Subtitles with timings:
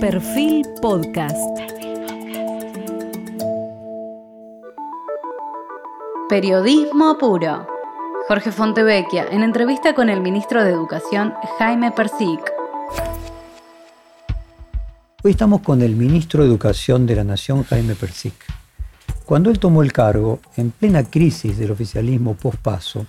[0.00, 1.36] Perfil Podcast.
[6.28, 7.66] Periodismo puro.
[8.28, 12.40] Jorge Fontevecchia, en entrevista con el ministro de Educación, Jaime Persic.
[15.24, 18.34] Hoy estamos con el ministro de Educación de la Nación, Jaime Persic.
[19.24, 23.04] Cuando él tomó el cargo, en plena crisis del oficialismo post-paso,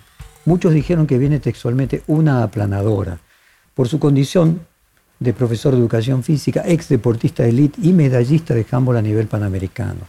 [0.45, 3.19] muchos dijeron que viene textualmente una aplanadora,
[3.75, 4.65] por su condición
[5.19, 9.27] de profesor de educación física, ex deportista de elite y medallista de handball a nivel
[9.27, 10.07] panamericano.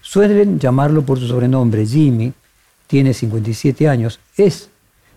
[0.00, 2.32] Suelen llamarlo por su sobrenombre, Jimmy,
[2.86, 4.70] tiene 57 años, es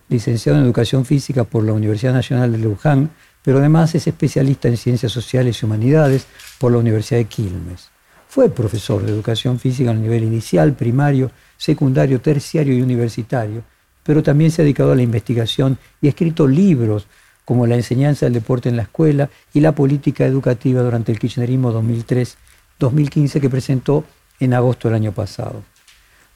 [0.09, 3.09] licenciado en educación física por la Universidad Nacional de Luján,
[3.43, 6.27] pero además es especialista en ciencias sociales y humanidades
[6.59, 7.89] por la Universidad de Quilmes.
[8.27, 13.63] Fue profesor de educación física a nivel inicial, primario, secundario, terciario y universitario,
[14.03, 17.07] pero también se ha dedicado a la investigación y ha escrito libros
[17.45, 21.73] como la enseñanza del deporte en la escuela y la política educativa durante el kirchnerismo
[21.73, 24.03] 2003-2015 que presentó
[24.39, 25.63] en agosto del año pasado.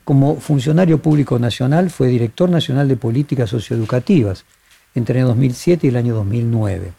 [0.03, 4.45] Como funcionario público nacional fue director nacional de políticas socioeducativas
[4.93, 6.93] entre el año 2007 y el año 2009.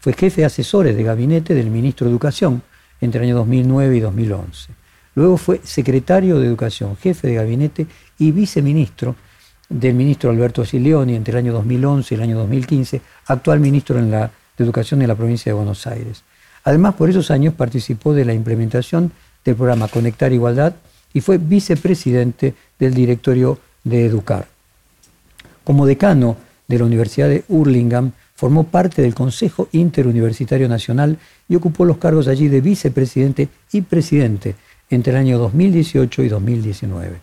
[0.00, 2.62] Fue jefe de asesores de gabinete del ministro de Educación
[3.00, 4.72] entre el año 2009 y 2011.
[5.14, 7.86] Luego fue secretario de Educación, jefe de gabinete
[8.18, 9.16] y viceministro
[9.68, 14.10] del ministro Alberto Silioni entre el año 2011 y el año 2015, actual ministro en
[14.10, 16.22] la, de Educación de la provincia de Buenos Aires.
[16.64, 19.12] Además, por esos años participó de la implementación
[19.44, 20.74] del programa Conectar Igualdad
[21.12, 24.46] y fue vicepresidente del directorio de Educar.
[25.64, 26.36] Como decano
[26.68, 32.28] de la Universidad de Hurlingham, formó parte del Consejo Interuniversitario Nacional y ocupó los cargos
[32.28, 34.54] allí de vicepresidente y presidente
[34.90, 37.20] entre el año 2018 y 2019.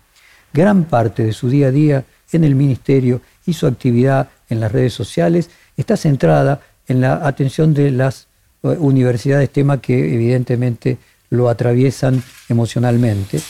[0.53, 2.05] Gran parte de su día a día
[2.37, 7.73] en el ministerio y su actividad en las redes sociales está centrada en la atención
[7.73, 8.27] de las
[8.63, 10.97] eh, universidades, tema que evidentemente
[11.29, 13.41] lo atraviesan emocionalmente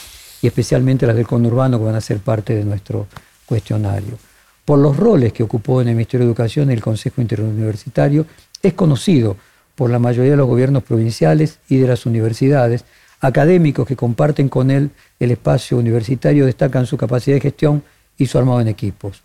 [0.42, 3.08] y especialmente las del conurbano que van a ser parte de nuestro
[3.45, 4.18] cuestionario.
[4.66, 8.25] Por los roles que ocupó en el Ministerio de Educación el Consejo Interuniversitario,
[8.62, 9.35] es conocido
[9.75, 12.85] por la mayoría de los gobiernos provinciales y de las universidades.
[13.19, 17.84] Académicos que comparten con él el espacio universitario destacan su capacidad de gestión
[18.18, 19.22] y su armado en equipos.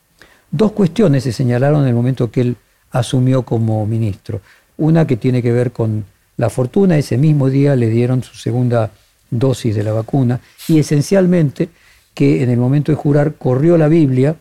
[0.50, 2.56] Dos cuestiones se señalaron en el momento que él
[2.90, 4.40] asumió como ministro.
[4.78, 6.04] Una que tiene que ver con
[6.36, 8.90] la fortuna, ese mismo día le dieron su segunda
[9.30, 11.68] dosis de la vacuna y esencialmente
[12.14, 14.36] que en el momento de jurar corrió la Biblia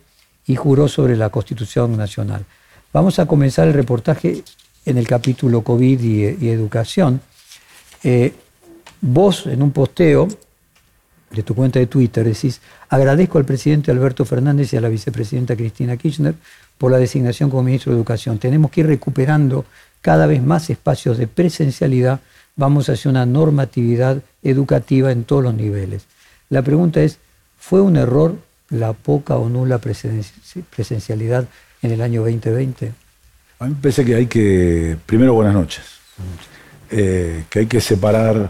[0.45, 2.45] y juró sobre la Constitución Nacional.
[2.93, 4.43] Vamos a comenzar el reportaje
[4.85, 7.19] en el capítulo COVID y, educación.
[8.03, 8.33] Eh,
[9.01, 10.27] vos en un posteo
[11.31, 15.55] de tu cuenta de Twitter decís, agradezco al presidente Alberto Fernández y a la vicepresidenta
[15.55, 16.35] Cristina Kirchner
[16.77, 18.37] por la designación como ministro de Educación.
[18.37, 19.65] Tenemos que ir recuperando
[20.01, 22.21] cada vez más espacios de presencialidad,
[22.55, 26.05] vamos hacia una normatividad educativa en todos los niveles.
[26.49, 27.17] La pregunta es,
[27.59, 28.35] ¿fue un error
[28.69, 31.47] la poca o nula presencialidad
[31.81, 32.93] en el año 2020?
[33.59, 35.83] A mí me parece que hay que, primero buenas noches,
[36.89, 38.49] eh, que hay que separar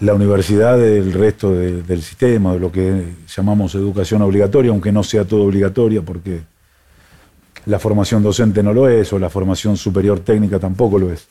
[0.00, 5.24] la universidad del resto del sistema, de lo que llamamos educación obligatoria, aunque no sea
[5.24, 6.40] todo obligatoria, porque
[7.66, 11.26] la formación docente no lo es, o la formación superior técnica tampoco lo es.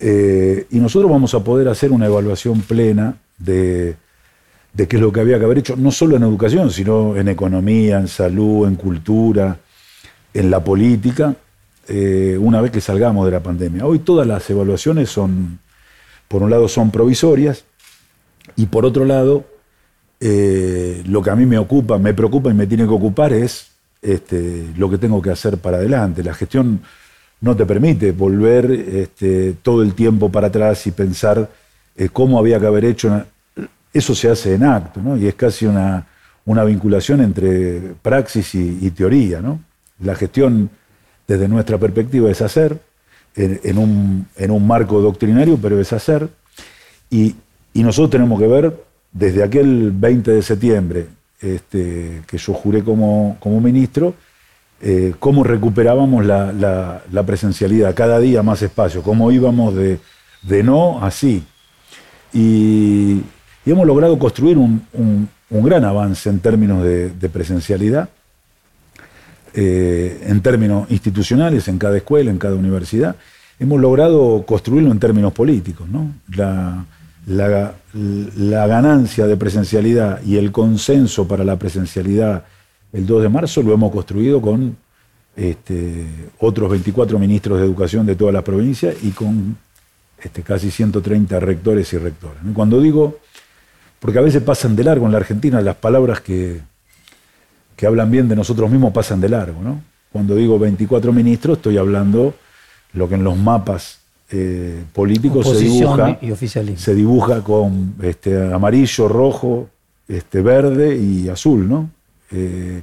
[0.00, 3.96] Eh, y nosotros vamos a poder hacer una evaluación plena de,
[4.76, 7.98] qué es lo que había que haber hecho, no solo en educación, sino en economía,
[7.98, 9.58] en salud, en cultura,
[10.32, 11.36] en la política,
[11.86, 13.86] eh, una vez que salgamos de la pandemia.
[13.86, 15.60] Hoy todas las evaluaciones son,
[16.26, 17.64] por un lado, son provisorias,
[18.56, 19.44] y por otro lado,
[20.20, 23.68] eh, lo que a mí me ocupa, me preocupa y me tiene que ocupar es
[24.00, 26.22] este, lo que tengo que hacer para adelante.
[26.22, 26.80] La gestión
[27.40, 31.50] no te permite volver este, todo el tiempo para atrás y pensar
[31.96, 33.24] eh, cómo había que haber hecho.
[33.92, 35.16] Eso se hace en acto, ¿no?
[35.16, 36.06] Y es casi una,
[36.44, 39.42] vinculación entre praxis y, teoría.
[40.00, 40.70] La gestión,
[41.28, 42.80] desde nuestra perspectiva, es hacer,
[43.36, 46.28] en, un, en un marco doctrinario, pero es hacer.
[47.10, 47.36] Y,
[47.74, 51.08] y nosotros tenemos que ver, desde aquel 20 de septiembre,
[51.40, 54.14] este, que yo juré como, como ministro,
[54.80, 59.98] eh, cómo recuperábamos la, presencialidad, cada día más espacio, cómo íbamos de,
[60.62, 61.42] no a sí.
[62.32, 63.22] Y,
[63.66, 68.08] hemos logrado construir un, gran avance en términos de, presencialidad,
[69.52, 73.16] eh, en términos institucionales, en cada escuela, en cada universidad.
[73.58, 75.88] Hemos logrado construirlo en términos políticos.
[75.88, 76.12] ¿no?
[77.26, 77.74] La,
[78.66, 82.44] ganancia de presencialidad y el consenso para la presencialidad
[82.92, 84.76] el 2 de marzo lo hemos construido con
[85.34, 86.06] este,
[86.38, 89.56] otros 24 ministros de educación de todas las provincias y con
[90.22, 92.38] este, casi 130 rectores y rectoras.
[92.54, 93.18] Cuando digo,
[93.98, 96.60] porque a veces pasan de largo en la Argentina, las palabras que,
[97.76, 99.60] que hablan bien de nosotros mismos pasan de largo.
[99.60, 99.82] ¿no?
[100.12, 102.34] Cuando digo 24 ministros, estoy hablando
[102.92, 106.18] lo que en los mapas eh, políticos se dibuja,
[106.76, 109.68] se dibuja con este, amarillo, rojo,
[110.08, 111.68] este, verde y azul.
[111.68, 111.90] ¿no?
[112.30, 112.82] Eh,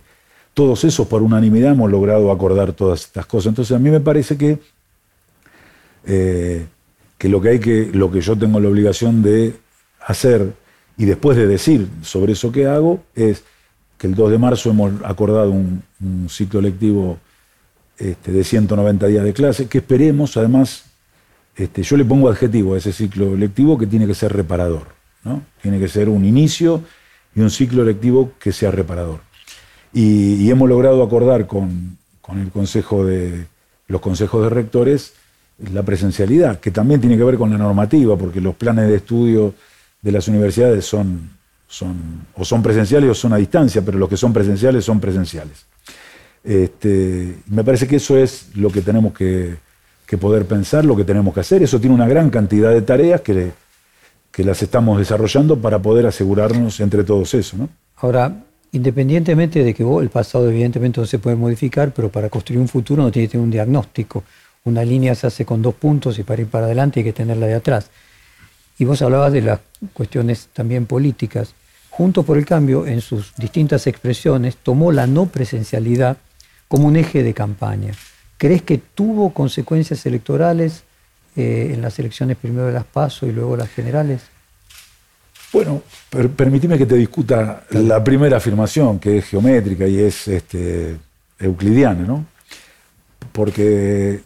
[0.53, 3.47] todos esos por unanimidad hemos logrado acordar todas estas cosas.
[3.47, 4.59] Entonces a mí me parece que,
[6.05, 6.65] eh,
[7.17, 9.55] que, lo que hay que, lo que yo tengo la obligación de
[10.05, 10.53] hacer
[10.97, 13.43] y después de decir sobre eso que hago es
[13.97, 15.83] que el 2 de marzo hemos acordado un,
[16.29, 17.19] ciclo lectivo
[17.97, 20.90] este, de 190 días de clase, que esperemos, además,
[21.56, 24.88] este, yo le pongo adjetivo a ese ciclo lectivo que tiene que ser reparador,
[25.24, 25.44] ¿no?
[25.62, 26.83] Tiene que ser un inicio
[27.36, 29.19] y un ciclo lectivo que sea reparador.
[29.94, 31.98] Y, hemos logrado acordar con,
[32.33, 33.45] el consejo de,
[33.88, 35.13] los consejos de rectores
[35.74, 39.53] la presencialidad, que también tiene que ver con la normativa, porque los planes de estudio
[40.01, 41.30] de las universidades son,
[41.68, 45.65] son o son presenciales o son a distancia, pero los que son presenciales son presenciales.
[46.44, 49.57] Este, me parece que eso es lo que tenemos que,
[50.17, 51.63] poder pensar, lo que tenemos que hacer.
[51.63, 53.51] Eso tiene una gran cantidad de tareas que,
[54.31, 57.57] que las estamos desarrollando para poder asegurarnos entre todos eso.
[57.97, 58.35] Ahora,
[58.73, 63.03] Independientemente de que el pasado evidentemente no se puede modificar, pero para construir un futuro
[63.03, 64.23] no tiene que tener un diagnóstico.
[64.63, 67.47] Una línea se hace con dos puntos y para ir para adelante hay que tenerla
[67.47, 67.89] de atrás.
[68.77, 69.59] Y vos hablabas de las
[69.93, 71.53] cuestiones también políticas.
[71.89, 76.17] Junto por el Cambio, en sus distintas expresiones, tomó la no presencialidad
[76.69, 77.91] como un eje de campaña.
[78.41, 80.81] ¿Crees que tuvo consecuencias electorales
[81.35, 84.23] eh, en las elecciones primero de las PASO y luego las generales?
[85.53, 85.83] Bueno,
[86.35, 90.97] permíteme que te discuta la primera afirmación, que es geométrica y es este,
[91.38, 92.25] euclidiana, ¿no?
[93.31, 94.21] Porque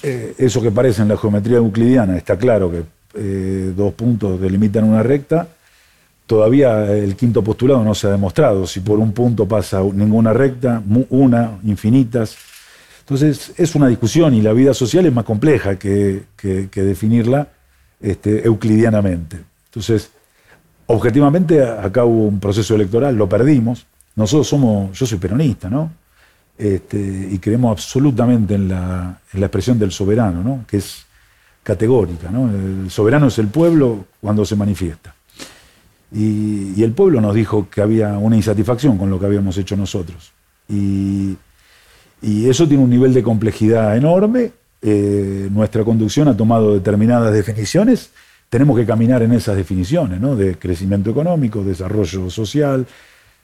[0.00, 2.84] eh, eso que parece en la geometría euclidiana, está claro que
[3.14, 5.48] eh, dos puntos delimitan una recta,
[6.24, 8.64] todavía el quinto postulado no se ha demostrado.
[8.64, 12.51] Si por un punto pasa ninguna recta, una, infinitas.
[13.02, 16.22] Entonces es una discusión y la vida social es más compleja que,
[16.72, 17.48] definirla
[18.00, 19.38] este, euclidianamente.
[19.66, 20.10] Entonces,
[20.86, 23.86] objetivamente acá hubo un proceso electoral, lo perdimos.
[24.14, 25.90] Nosotros somos, yo soy peronista, ¿no?
[26.56, 30.64] Este, y creemos absolutamente en la, expresión del soberano, ¿no?
[30.68, 31.04] Que es
[31.62, 32.50] categórica, ¿no?
[32.50, 35.14] El soberano es el pueblo cuando se manifiesta.
[36.12, 40.32] Y, el pueblo nos dijo que había una insatisfacción con lo que habíamos hecho nosotros.
[40.68, 41.36] Y,
[42.22, 44.52] eso tiene un nivel de complejidad enorme.
[44.80, 48.10] Eh, nuestra conducción ha tomado determinadas definiciones
[48.52, 50.36] tenemos que caminar en esas definiciones, ¿no?
[50.36, 52.86] De crecimiento económico, desarrollo social,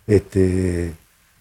[0.06, 0.92] este,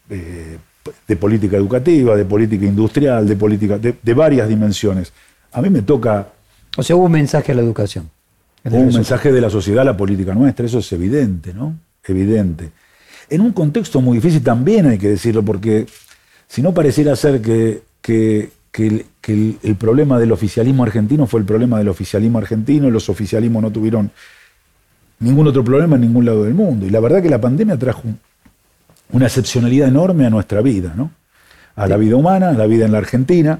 [0.10, 0.58] eh,
[1.06, 5.12] de política educativa, de política industrial, de política, de, varias dimensiones.
[5.52, 6.30] A mí me toca.
[6.78, 8.10] O sea, hubo un mensaje a la educación.
[8.64, 11.76] Hubo un mensaje de la sociedad a la política nuestra, eso es evidente, ¿no?
[12.06, 12.72] Evidente.
[13.30, 15.88] En un contexto muy difícil también hay que decirlo, porque
[16.48, 17.82] si no pareciera ser que,
[18.74, 24.12] el, problema del oficialismo argentino fue el problema del oficialismo argentino, los oficialismos no tuvieron
[25.20, 26.86] ningún otro problema en ningún lado del mundo.
[26.86, 28.04] Y la verdad que la pandemia trajo
[29.12, 30.94] una excepcionalidad enorme a nuestra vida,
[31.76, 33.60] a la vida humana, a la vida en la Argentina.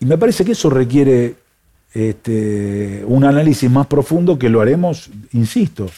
[0.00, 1.36] Y me parece que eso requiere
[1.92, 5.90] este, un análisis más profundo que lo haremos, insisto,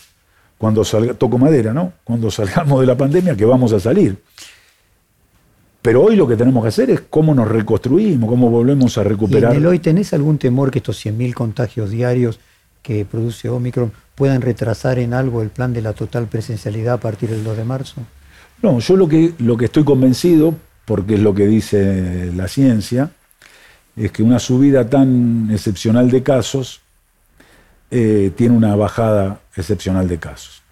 [0.56, 1.94] cuando salga, toco madera, ¿no?
[2.04, 4.16] Cuando salgamos de la pandemia, que vamos a salir.
[5.82, 9.52] Pero hoy lo que tenemos que hacer es cómo nos reconstruimos, cómo volvemos a recuperar.
[9.54, 12.38] ¿Y en el hoy tenés algún temor que estos 100.000 contagios diarios
[12.82, 17.30] que produce Omicron puedan retrasar en algo el plan de la total presencialidad a partir
[17.30, 18.02] del 2 de marzo?
[18.62, 23.10] No, yo lo que, lo que estoy convencido, porque es lo que dice la ciencia,
[23.96, 26.82] es que una subida tan excepcional de casos
[27.90, 30.62] eh, tiene una bajada excepcional de casos.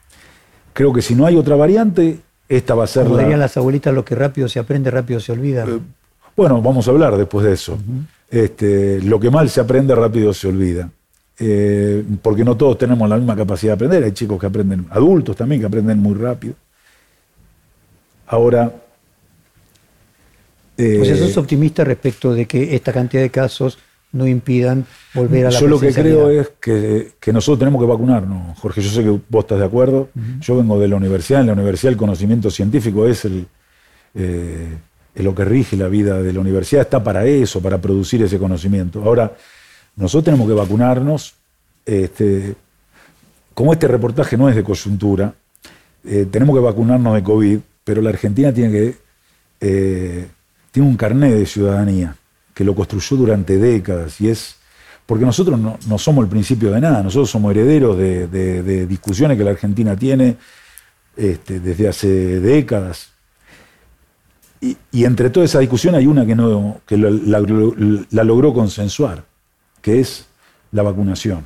[0.75, 3.93] Creo que si no hay otra variante, esta va a ser Como dirían las abuelitas,
[3.93, 5.65] lo que rápido se aprende, rápido se olvida.
[5.65, 5.79] Eh,
[6.37, 7.79] bueno, vamos a hablar después de eso.
[8.31, 10.91] este, lo que mal se aprende, rápido se olvida.
[11.41, 14.05] Eh, porque no todos tenemos la misma capacidad de aprender.
[14.05, 16.55] Hay chicos que aprenden, adultos también, que aprenden muy rápido.
[18.27, 18.73] Ahora...
[20.77, 23.79] Eh, pues eso es optimista respecto de que esta cantidad de casos
[24.13, 28.59] no impidan volver a la Yo lo que creo es que, nosotros tenemos que vacunarnos,
[28.59, 28.81] Jorge.
[28.81, 30.09] Yo sé que vos estás de acuerdo.
[30.41, 31.41] Yo vengo de la universidad.
[31.41, 33.47] En la universidad el conocimiento científico es el,
[34.15, 34.77] eh,
[35.17, 36.83] lo que rige la vida de la universidad.
[36.83, 39.03] Está para eso, para producir ese conocimiento.
[39.03, 39.33] Ahora,
[39.97, 41.35] nosotros tenemos que vacunarnos.
[41.85, 42.55] Este,
[43.55, 45.35] como este reportaje no es de coyuntura,
[46.05, 48.95] eh, tenemos que vacunarnos de COVID, pero la Argentina tiene que
[49.61, 50.27] eh,
[50.71, 52.15] tiene un carné de ciudadanía
[52.59, 54.57] que lo construyó durante décadas y es
[55.07, 59.53] porque nosotros no, somos el principio de nada, nosotros somos herederos de, discusiones que la
[59.53, 60.37] Argentina tiene
[61.17, 62.09] este, desde hace
[62.41, 63.11] décadas.
[64.61, 69.25] Y, entre toda esa discusión hay una que, no, que la, logró consensuar,
[69.81, 70.27] que es
[70.73, 71.45] la vacunación.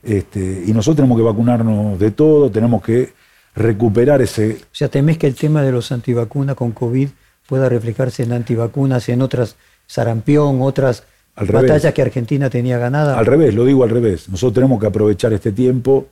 [0.00, 3.14] Este, y nosotros tenemos que vacunarnos de todo, tenemos que
[3.56, 4.58] recuperar ese...
[4.62, 7.08] O sea, ¿temés que el tema de los antivacunas con COVID
[7.48, 9.56] pueda reflejarse en antivacunas, en otras
[9.86, 11.04] sarampión, otras
[11.36, 13.18] batallas que Argentina tenía ganada.
[13.18, 14.28] Al revés, lo digo al revés.
[14.28, 16.08] Nosotros tenemos que aprovechar este tiempo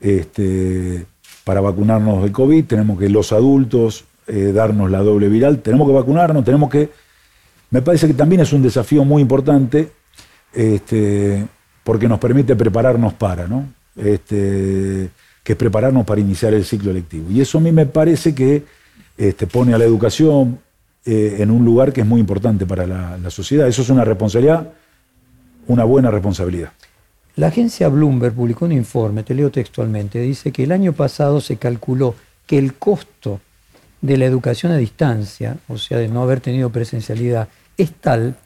[0.00, 1.06] este,
[1.44, 5.94] para vacunarnos del COVID, tenemos que los adultos eh, darnos la doble viral, tenemos que
[5.94, 6.90] vacunarnos, tenemos que...
[7.70, 9.90] Me parece que también es un desafío muy importante
[10.52, 11.44] este,
[11.82, 13.66] porque nos permite prepararnos para, ¿no?
[13.96, 15.10] Este,
[15.42, 17.30] que es prepararnos para iniciar el ciclo electivo.
[17.30, 18.64] Y eso a mí me parece que
[19.16, 20.58] este, pone a la educación,
[21.06, 23.68] eh, en un lugar que es muy importante para la, sociedad.
[23.68, 24.72] Eso es una responsabilidad,
[25.66, 26.72] una buena responsabilidad.
[27.36, 31.56] La agencia Bloomberg publicó un informe, te leo textualmente, dice que el año pasado se
[31.56, 32.14] calculó
[32.46, 33.40] que el costo
[34.00, 38.36] de la educación a distancia, o sea, de no haber tenido presencialidad, es tal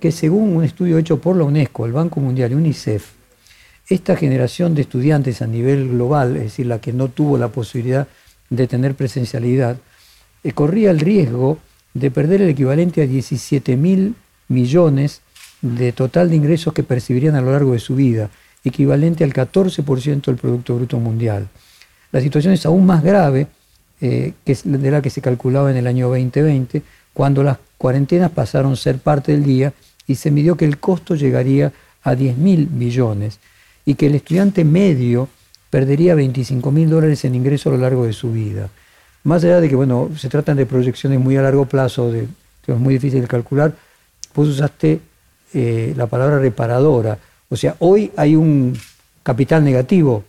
[0.00, 3.04] que según un estudio hecho por la UNESCO, el Banco Mundial y UNICEF,
[3.88, 8.06] esta generación de estudiantes a nivel global, es decir, la que no tuvo la posibilidad
[8.48, 9.76] de tener presencialidad,
[10.44, 11.58] eh, corría el riesgo
[11.98, 14.14] de perder el equivalente a 17 mil
[14.48, 15.20] millones
[15.62, 18.30] de total de ingresos que percibirían a lo largo de su vida,
[18.64, 21.48] equivalente al 14% del Producto Bruto Mundial.
[22.12, 23.48] La situación es aún más grave
[24.00, 28.72] eh, que de la que se calculaba en el año 2020, cuando las cuarentenas pasaron
[28.72, 29.72] a ser parte del día
[30.06, 33.40] y se midió que el costo llegaría a 10 mil millones
[33.84, 35.28] y que el estudiante medio
[35.70, 38.70] perdería 25 mil dólares en ingreso a lo largo de su vida.
[39.24, 42.26] Más allá de que, bueno, se tratan de proyecciones muy a largo plazo, de,
[42.64, 43.72] que es muy difícil de calcular,
[44.34, 45.00] vos usaste
[45.54, 47.18] eh, la palabra reparadora.
[47.48, 48.76] O sea, hoy hay un
[49.22, 50.24] capital negativo.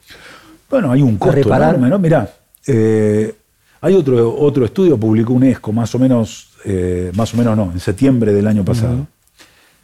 [0.70, 2.00] Bueno, hay un costo enorme, ¿no?
[2.00, 2.34] Mirá,
[2.66, 3.36] eh,
[3.82, 7.80] hay otro, otro estudio, publicó UNESCO, más o menos, eh, más o menos no, en
[7.80, 9.08] septiembre del año pasado.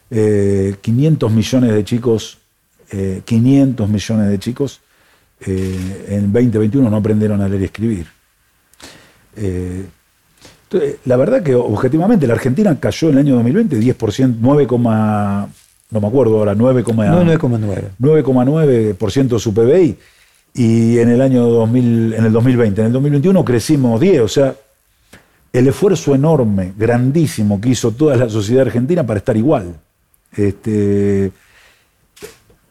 [0.09, 2.37] 500 millones de chicos,
[3.25, 4.79] 500 millones de chicos
[5.41, 8.14] en 2021 no aprendieron a leer y escribir.
[9.35, 9.85] Eh,
[11.05, 14.67] la verdad que objetivamente la Argentina cayó en el año 2020 10%, 9,
[15.91, 17.91] no me acuerdo ahora, 9,9.
[17.99, 19.97] 9,9% de su PBI.
[20.55, 24.55] Y en el año 2000, en el 2020, en el 2021 crecimos 10, o sea,
[25.51, 29.75] el esfuerzo enorme, grandísimo que hizo toda la sociedad argentina para estar igual.
[30.35, 31.31] Este,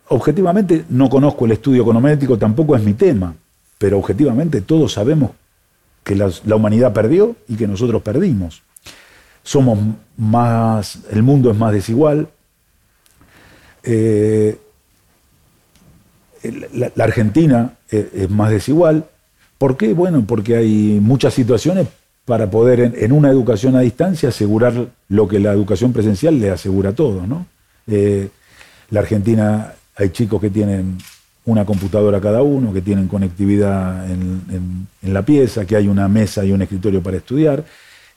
[0.08, 3.34] objetivamente no conozco el estudio econométrico, tampoco es mi tema,
[3.78, 5.30] pero objetivamente todos sabemos
[6.04, 8.62] que la, humanidad perdió y que nosotros perdimos.
[9.42, 9.78] Somos
[10.16, 12.28] más, el mundo es más desigual.
[13.82, 14.58] Eh,
[16.74, 19.06] la, Argentina es, más desigual.
[19.58, 19.94] ¿Por qué?
[19.94, 21.88] Bueno, porque hay muchas situaciones
[22.26, 26.92] para poder en, una educación a distancia asegurar lo que la educación presencial le asegura
[26.92, 27.26] todo.
[27.26, 27.46] ¿no?
[27.86, 28.28] Eh,
[28.90, 30.98] la Argentina hay chicos que tienen
[31.46, 36.52] una computadora cada uno, que tienen conectividad en, la pieza, que hay una mesa y
[36.52, 37.64] un escritorio para estudiar.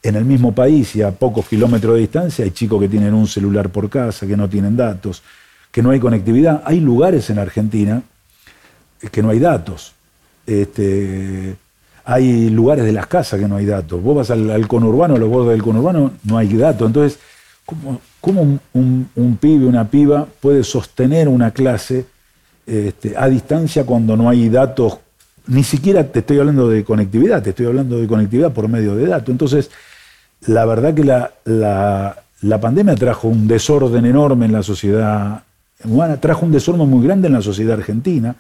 [0.02, 3.28] En el mismo país y a pocos kilómetros de distancia hay chicos que tienen un
[3.28, 5.24] celular por casa, que no tienen datos,
[5.72, 6.62] que no hay conectividad.
[6.66, 8.02] Hay lugares en Argentina
[9.12, 9.94] que no hay datos.
[10.46, 11.58] Este,
[12.06, 14.02] hay lugares de las casas que no hay datos.
[14.02, 16.88] Vos vas al, conurbano, a los bordes del conurbano, no hay datos.
[16.88, 17.20] Entonces,
[18.22, 22.06] ¿cómo, un, un pibe, una piba puede sostener una clase
[22.68, 24.98] este, a distancia cuando no hay datos,
[25.48, 29.08] ni siquiera te estoy hablando de conectividad, te estoy hablando de conectividad por medio de
[29.08, 29.30] datos.
[29.30, 29.72] Entonces,
[30.48, 35.44] la verdad que la, la, pandemia trajo un desorden enorme en la sociedad
[35.86, 38.36] humana, trajo un desorden muy grande en la sociedad argentina,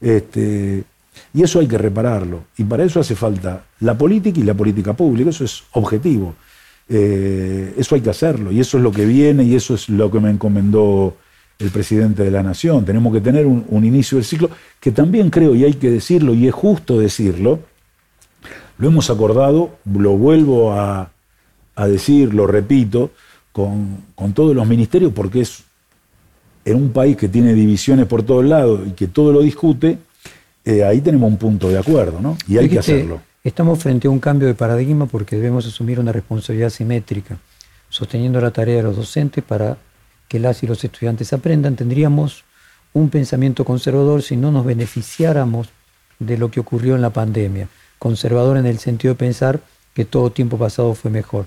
[0.00, 0.84] este,
[1.32, 2.44] y eso hay que repararlo.
[2.56, 6.36] Y para eso hace falta la política y la política pública, eso es objetivo.
[6.88, 10.12] Eh, eso hay que hacerlo, y eso es lo que viene, y eso es lo
[10.12, 11.16] que me encomendó
[11.58, 12.84] el presidente de la nación.
[12.84, 16.46] Tenemos que tener un, inicio del ciclo que también creo, y hay que decirlo, y
[16.46, 17.60] es justo decirlo,
[18.78, 21.10] lo hemos acordado, lo vuelvo a,
[21.76, 23.10] decir, lo repito,
[23.52, 25.62] con, todos los ministerios, porque es
[26.64, 29.98] en un país que tiene divisiones por todos lados y que todo lo discute,
[30.64, 32.38] eh, ahí tenemos un punto de acuerdo, ¿no?
[32.48, 33.20] Y hay que hacerlo.
[33.44, 37.36] Estamos frente a un cambio de paradigma porque debemos asumir una responsabilidad simétrica,
[37.90, 39.76] sosteniendo la tarea de los docentes para
[40.34, 42.42] que las y los estudiantes aprendan, tendríamos
[42.92, 45.68] un pensamiento conservador si no nos beneficiáramos
[46.18, 47.68] de lo que ocurrió en la pandemia.
[48.00, 49.60] Conservador en el sentido de pensar
[49.94, 51.44] que todo tiempo pasado fue mejor.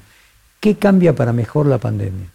[0.62, 2.27] ¿Qué cambia para mejor la pandemia?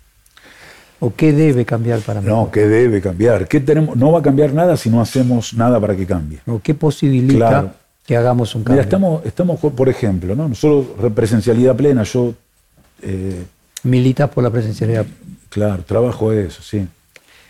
[1.00, 3.49] ¿O qué debe cambiar para No, ¿qué debe cambiar?
[3.49, 3.97] ¿Qué tenemos?
[3.97, 6.40] No va a cambiar nada si no hacemos nada para que cambie.
[6.47, 7.71] ¿O qué posibilita Claro.
[8.04, 8.75] que hagamos un cambio?
[8.75, 10.50] Mira, estamos, estamos, por ejemplo, ¿no?
[10.50, 12.35] nosotros presencialidad plena, yo,
[13.00, 13.42] eh,
[13.85, 15.07] Militas por la presencialidad.
[15.49, 16.87] claro, trabajo eso, sí.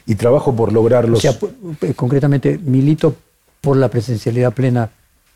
[0.07, 1.37] Y trabajo por lograr O sea,
[1.83, 3.15] eh, concretamente, milito
[3.61, 4.89] por la presencialidad plena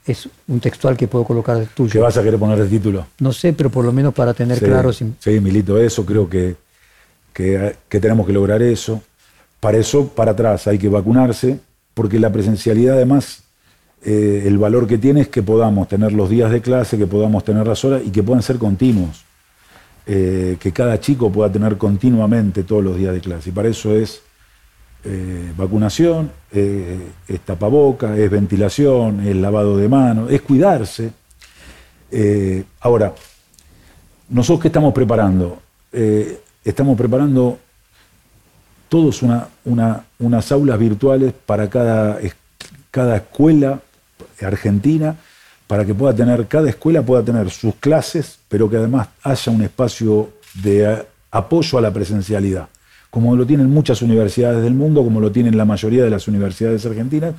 [0.07, 2.01] es un textual que puedo colocar ¿Qué tuyo.
[2.03, 3.07] vas a querer poner de título?
[3.21, 6.29] No sé, pero por lo menos para tener Sí, claro si- sí, milito eso, creo
[6.29, 6.57] que,
[7.33, 9.03] que, que tenemos que lograr eso.
[9.61, 11.59] Para eso, para atrás, hay que vacunarse,
[11.95, 13.43] porque la presencialidad además,
[14.05, 17.45] eh, el valor que tiene es que podamos tener los días de clase, que podamos
[17.45, 19.25] tener las horas y que puedan ser continuos.
[20.09, 23.49] Eh, que cada chico pueda tener continuamente todos los días de clase.
[23.49, 24.23] Y para eso es
[25.05, 31.11] eh, vacunación, eh, es tapaboca, es ventilación, es lavado de manos, es cuidarse.
[32.81, 33.13] Ahora,
[34.29, 35.61] nosotros qué estamos preparando?
[36.65, 37.59] Estamos preparando
[38.89, 42.19] todos una, una- unas aulas virtuales para cada,
[42.93, 43.81] cada escuela
[44.41, 45.17] argentina,
[45.67, 49.63] para que pueda tener, cada escuela pueda tener sus clases, pero que además haya un
[49.63, 50.31] espacio
[50.63, 52.69] de eh, apoyo a la presencialidad,
[53.11, 56.85] como lo tienen muchas universidades del mundo, como lo tienen la mayoría de las universidades
[56.87, 57.35] argentinas,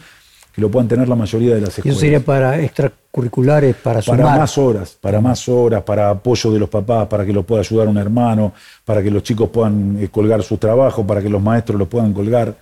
[0.53, 4.01] que lo puedan tener la mayoría de las y escuelas eso sería para extracurriculares, para
[4.01, 4.39] para sumar.
[4.39, 7.87] más horas, para más horas, para apoyo de los papás, para que los pueda ayudar
[7.87, 8.53] un hermano,
[8.83, 12.11] para que los chicos puedan eh, colgar sus trabajos, para que los maestros los puedan
[12.11, 12.55] colgar.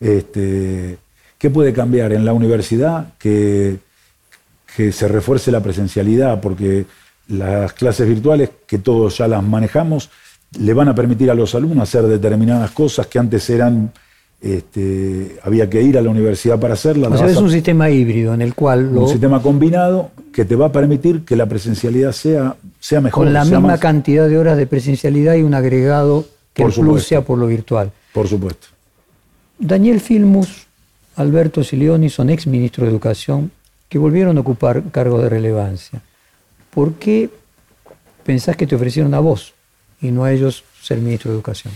[0.00, 0.98] Este,
[1.38, 3.12] ¿Qué puede cambiar en la universidad?
[3.18, 3.78] Que,
[4.76, 6.84] que se refuerce la presencialidad, porque
[7.28, 10.10] las clases virtuales, que todos ya las manejamos,
[10.58, 13.92] le van a permitir a los alumnos hacer determinadas cosas que antes eran,
[14.40, 17.12] este, había que ir a la universidad para hacerlas.
[17.12, 20.44] O sea, es a- un sistema híbrido en el cual lo- un sistema combinado que
[20.44, 23.24] te va a permitir que la presencialidad sea, sea mejor.
[23.24, 26.74] con la misma más- cantidad de horas de presencialidad y un agregado que Por el
[26.74, 27.08] plus supuesto.
[27.08, 27.90] sea por lo virtual.
[28.12, 28.68] Por supuesto.
[29.58, 30.66] Daniel Filmus,
[31.16, 33.50] Alberto Silioni son ex ministros de Educación
[33.94, 36.02] que volvieron a ocupar cargos de relevancia.
[36.70, 37.30] ¿Por qué
[38.24, 39.54] pensás que te ofrecieron a vos
[40.00, 41.72] y no a ellos ser ministro de Educación?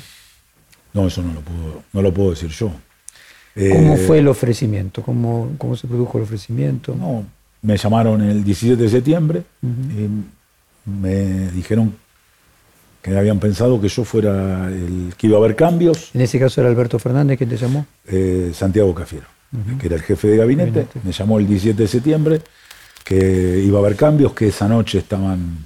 [0.93, 2.73] No, eso no lo puedo, no lo puedo decir yo.
[3.55, 5.01] Eh, ¿Cómo fue el ofrecimiento?
[5.01, 6.97] ¿Cómo, cómo se produjo el ofrecimiento?
[6.97, 7.25] No,
[7.63, 11.95] me llamaron el 17 de septiembre y me dijeron
[13.01, 16.11] que habían pensado que yo fuera el que iba a haber cambios.
[16.15, 17.87] En ese caso era Alberto Fernández quien te llamó.
[18.09, 19.27] eh, Santiago Cafiero,
[19.79, 21.01] que era el jefe de gabinete, Gabinete.
[21.03, 22.41] me llamó el 17 de septiembre
[23.05, 25.59] que iba a haber cambios, que esa noche estaban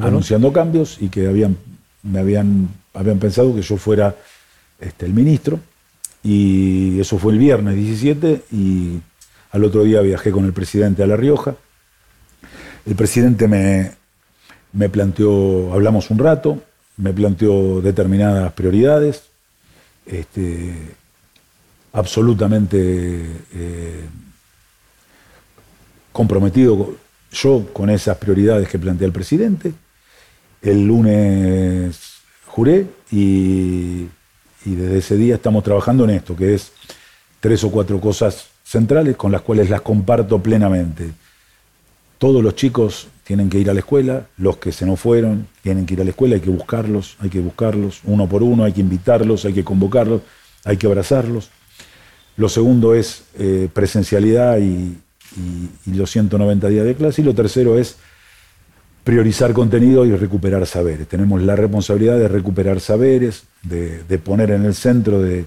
[0.00, 1.56] anunciando cambios y que habían,
[2.04, 4.14] me habían, habían pensado que yo fuera
[4.78, 5.58] este, el ministro.
[6.22, 9.00] Y eso fue el viernes 17 y
[9.50, 11.56] al otro día viajé con el presidente a La Rioja.
[12.86, 13.92] El presidente me,
[14.72, 16.62] me planteó, hablamos un rato,
[16.96, 19.24] me planteó determinadas prioridades,
[20.06, 20.74] este,
[21.98, 24.04] absolutamente eh,
[26.12, 26.96] comprometido co-
[27.32, 29.72] yo con esas prioridades que plantea el presidente.
[30.62, 31.98] El lunes
[32.46, 34.06] juré y,
[34.64, 36.72] y desde ese día estamos trabajando en esto, que es
[37.40, 41.10] tres o cuatro cosas centrales con las cuales las comparto plenamente.
[42.18, 45.86] Todos los chicos tienen que ir a la escuela, los que se nos fueron tienen
[45.86, 48.72] que ir a la escuela, hay que buscarlos, hay que buscarlos uno por uno, hay
[48.72, 50.22] que invitarlos, hay que convocarlos,
[50.64, 51.50] hay que abrazarlos.
[52.38, 54.96] Lo segundo es eh, presencialidad y,
[55.36, 57.20] y- y los 190 días de clase.
[57.20, 57.96] Y lo tercero es
[59.04, 61.06] priorizar contenido y recuperar saberes.
[61.08, 65.44] Tenemos la responsabilidad de recuperar saberes, de, de poner en el centro de,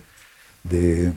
[0.64, 1.12] de-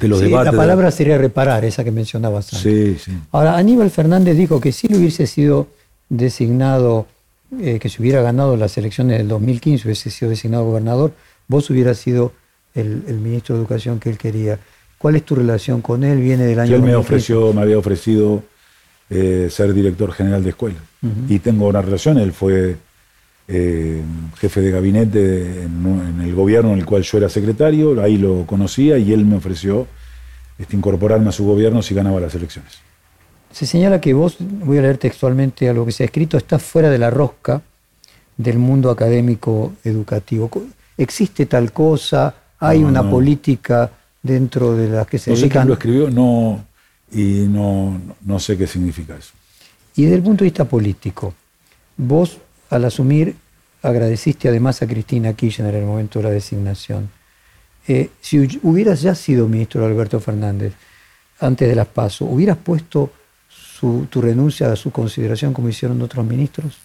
[0.00, 0.52] de los Sí, debates.
[0.52, 2.60] la palabra sería reparar, esa que mencionabas antes.
[2.60, 3.12] Sí, sí.
[3.30, 5.68] Ahora, Aníbal Fernández dijo que si le hubiese sido
[6.08, 7.06] designado,
[7.60, 11.12] eh, que si hubiera ganado las elecciones del 2015, hubiese sido designado gobernador,
[11.48, 12.32] vos hubieras sido
[12.74, 14.58] el, el ministro de Educación que él quería.
[15.02, 16.20] ¿Cuál es tu relación con él?
[16.20, 16.98] Viene del año él me 2015.
[17.34, 18.44] ofreció, me había ofrecido
[19.10, 20.78] eh, ser director general de escuela.
[21.28, 22.76] Y tengo una relación, él fue
[23.48, 24.00] eh,
[24.38, 28.96] jefe de gabinete en, el gobierno en el cual yo era secretario, ahí lo conocía
[28.98, 29.88] y él me ofreció
[30.56, 32.78] este, incorporarme a su gobierno si ganaba las elecciones.
[33.50, 36.88] Se señala que vos, voy a leer textualmente algo que se ha escrito, estás fuera
[36.88, 37.60] de la rosca
[38.36, 40.48] del mundo académico educativo.
[40.96, 42.34] ¿Existe tal cosa?
[42.60, 43.10] ¿Hay No, una no.
[43.10, 43.90] política
[44.22, 45.68] dentro de las que se No sé quién dedican?
[45.68, 46.64] lo escribió, no,
[47.12, 49.32] y no, no sé qué significa eso.
[49.96, 51.34] Y desde el punto de vista político,
[51.96, 52.38] vos
[52.70, 53.34] al asumir
[53.82, 57.10] agradeciste además a Cristina Kirchner en el momento de la designación.
[57.88, 60.72] Eh, si hu- hubieras ya sido ministro de Alberto Fernández
[61.40, 63.10] antes de las PASO, ¿hubieras puesto
[63.48, 66.78] su- tu renuncia a su consideración como hicieron otros ministros?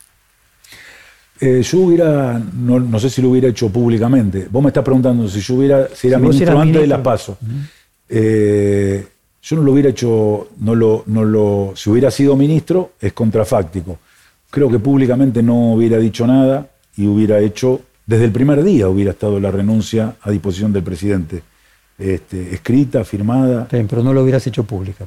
[1.39, 4.47] Eh, yo hubiera, no, sé si lo hubiera hecho públicamente.
[4.49, 7.37] Vos me estás preguntando si yo hubiera, si era ministro antes de las paso.
[8.09, 9.05] Eh,
[9.41, 13.99] yo no lo hubiera hecho, no lo, no lo, si hubiera sido ministro, es contrafáctico.
[14.49, 19.11] Creo que públicamente no hubiera dicho nada y hubiera hecho, desde el primer día hubiera
[19.11, 21.43] estado la renuncia a disposición del presidente,
[21.97, 23.67] este, escrita, firmada.
[23.69, 25.05] pero no lo hubieras hecho pública.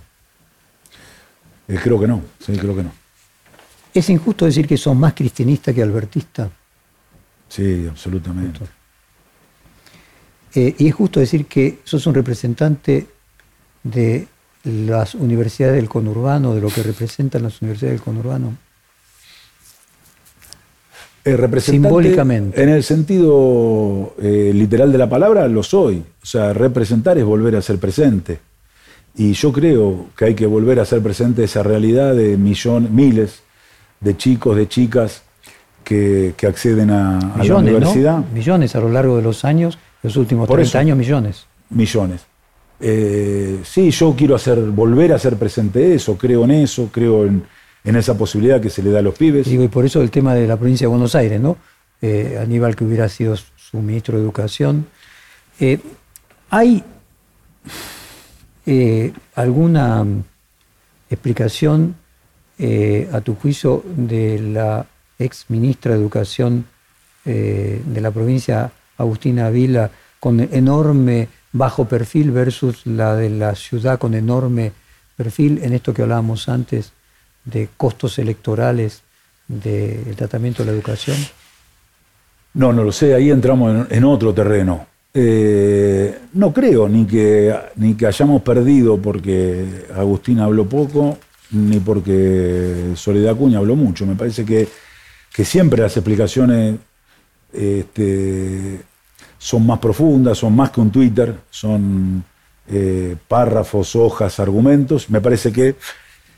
[1.68, 2.99] Eh, creo que no, sí, creo que no.
[3.92, 6.50] ¿Es injusto decir que son más cristianista que albertista?
[7.48, 8.60] Sí, absolutamente.
[10.54, 13.06] Eh, y es justo decir que sos un representante
[13.82, 14.26] de
[14.64, 18.56] las universidades del conurbano, de lo que representan las universidades del conurbano.
[21.24, 22.62] Eh, Simbólicamente.
[22.62, 26.02] En el sentido eh, literal de la palabra, lo soy.
[26.22, 28.40] O sea, representar es volver a ser presente.
[29.16, 33.42] Y yo creo que hay que volver a ser presente esa realidad de millones, miles
[34.00, 35.22] de chicos, de chicas
[35.84, 38.24] que, acceden a, la universidad.
[38.32, 41.46] Millones a lo largo de los años, los últimos 30 años, millones.
[41.68, 42.22] Millones.
[42.80, 47.44] Eh, sí, yo quiero hacer, volver a ser presente eso, creo en eso, creo en,
[47.84, 49.46] esa posibilidad que se le da a los pibes.
[49.46, 51.56] Digo, y por eso el tema de la provincia de Buenos Aires, ¿no?
[52.00, 54.86] Eh, Aníbal, que hubiera sido su ministro de Educación.
[55.58, 55.78] Eh,
[56.50, 56.84] ¿Hay
[59.34, 60.06] alguna
[61.10, 61.96] explicación
[62.62, 64.84] eh, a tu juicio, de la
[65.18, 66.66] ex ministra de Educación
[67.24, 73.98] eh, de la provincia, Agustina Vila, con enorme bajo perfil versus la de la ciudad
[73.98, 74.72] con enorme
[75.16, 76.92] perfil, en esto que hablábamos antes
[77.46, 79.02] de costos electorales
[79.48, 81.16] del tratamiento de la educación?
[82.54, 84.86] No, no lo sé, ahí entramos en, otro terreno.
[85.14, 91.18] Eh, no creo ni que, ni que hayamos perdido porque Agustina habló poco,
[91.52, 94.06] ni porque Soledad Cuña habló mucho.
[94.06, 94.68] Me parece que,
[95.44, 96.76] siempre las explicaciones
[97.52, 98.80] este,
[99.38, 102.22] son más profundas, son más que un Twitter, son
[102.68, 105.08] eh, párrafos, hojas, argumentos.
[105.10, 105.76] Me parece que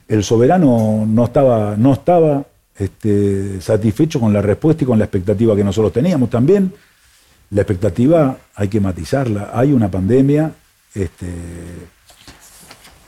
[0.09, 2.45] el soberano no estaba, no estaba
[2.77, 6.73] este, satisfecho con la respuesta y con la expectativa que nosotros teníamos también.
[7.51, 9.51] La expectativa hay que matizarla.
[9.53, 10.53] Hay una pandemia.
[10.95, 11.27] Este,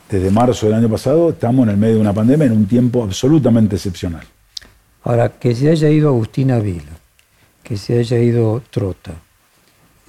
[0.08, 3.02] desde marzo del año pasado, estamos en el medio de una pandemia en un tiempo
[3.02, 4.24] absolutamente excepcional.
[5.04, 6.92] Ahora, que se haya ido Agustina Vila,
[7.62, 9.12] que se haya ido Trota,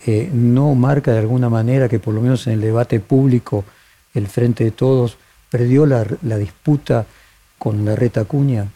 [0.06, 3.66] eh, ¿no marca de alguna manera que por lo menos en el debate público
[4.14, 5.18] el Frente de Todos
[5.50, 6.04] perdió la,
[6.38, 7.06] disputa
[7.58, 8.68] con la reta Cuña?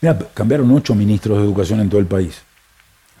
[0.00, 2.42] Mira, cambiaron ocho ministros de educación en todo el país.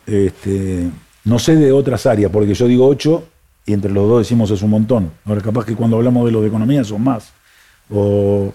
[0.06, 0.88] Este,
[1.24, 3.28] no sé de otras áreas, porque yo digo ocho
[3.64, 5.10] y entre los dos decimos es un montón.
[5.24, 7.32] Ahora, capaz que cuando hablamos de lo de economía son más.
[7.90, 8.52] O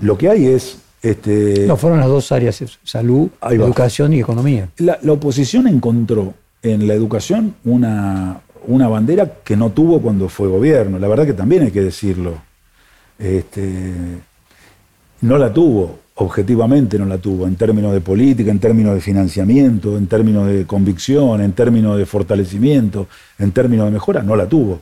[0.00, 0.78] lo que hay es.
[1.02, 4.68] Este, no, fueron las dos áreas: salud, educación y economía.
[4.78, 10.98] La, oposición encontró en la educación una, una bandera que no tuvo cuando fue gobierno.
[10.98, 12.38] La verdad que también hay que decirlo.
[13.18, 13.94] Este,
[15.22, 19.98] no la tuvo objetivamente no la tuvo, en términos de política, en términos de financiamiento,
[19.98, 23.06] en términos de convicción, en términos de fortalecimiento,
[23.38, 24.80] en términos de mejora, no la tuvo.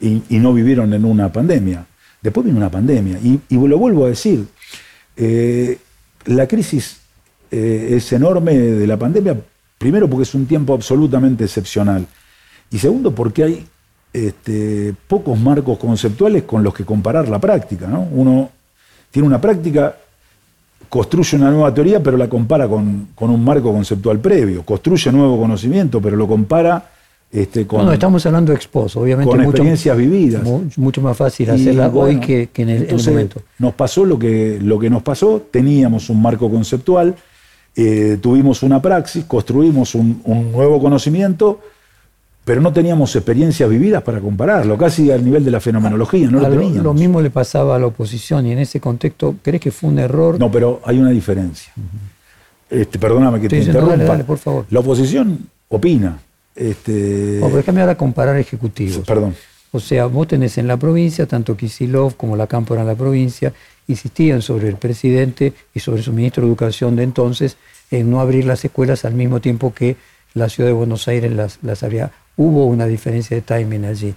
[0.00, 1.84] Y, no vivieron en una pandemia.
[2.22, 3.18] Después vino una pandemia.
[3.18, 4.46] Y, lo vuelvo a decir,
[5.16, 5.78] eh,
[6.26, 7.00] la crisis
[7.50, 9.36] eh, es enorme de la pandemia,
[9.78, 12.06] primero porque es un tiempo absolutamente excepcional.
[12.70, 13.66] Y segundo porque hay
[14.12, 17.88] este, pocos marcos conceptuales con los que comparar la práctica.
[17.88, 18.02] ¿no?
[18.12, 18.50] Uno
[19.10, 19.96] tiene una práctica
[20.88, 24.62] construye una nueva teoría, pero la compara con, un marco conceptual previo.
[24.64, 26.90] Construye nuevo conocimiento, pero lo compara
[27.30, 27.84] este, con.
[27.84, 29.30] No, estamos hablando de expos, obviamente.
[29.30, 30.42] Con experiencias vividas.
[30.76, 33.42] Mucho más fácil hacerla hoy que, en el, momento.
[33.58, 37.14] Nos pasó lo que, lo que nos pasó, teníamos un marco conceptual,
[37.76, 41.60] eh, tuvimos una praxis, construimos un, un nuevo conocimiento
[42.48, 46.48] pero no teníamos experiencias vividas para compararlo, casi al nivel de la fenomenología, no lo,
[46.48, 46.82] teníamos.
[46.82, 49.98] Lo mismo le pasaba a la oposición y en ese contexto, ¿crees que fue un
[49.98, 50.40] error?
[50.40, 51.74] No, pero hay una diferencia.
[52.70, 54.16] este, perdóname que te interrumpa.
[54.24, 54.64] por favor.
[54.70, 56.20] La oposición opina.
[56.56, 57.38] Este...
[57.42, 59.06] Oh, déjame ahora comparar ejecutivos.
[59.06, 59.34] Perdón.
[59.70, 63.52] O sea, vos tenés en la provincia, tanto Kisilov como la Cámpora en la provincia,
[63.88, 67.58] insistían sobre el presidente y sobre su ministro de Educación de entonces
[67.90, 69.96] en no abrir las escuelas al mismo tiempo que
[70.32, 74.14] la ciudad de Buenos Aires las, las había hubo una diferencia de timing allí.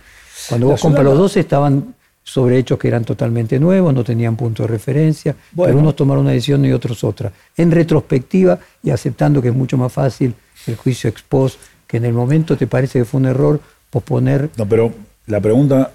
[0.48, 4.64] Cuando vos compras los dos estaban sobre hechos que eran totalmente nuevos, no tenían punto
[4.64, 7.32] de referencia, pero unos tomaron una decisión y otros otra.
[7.58, 10.34] En retrospectiva y aceptando que es mucho más fácil
[10.68, 14.50] el juicio ex post, que en el momento te parece que fue un error posponer.
[14.56, 14.94] No, pero
[15.28, 15.92] la pregunta,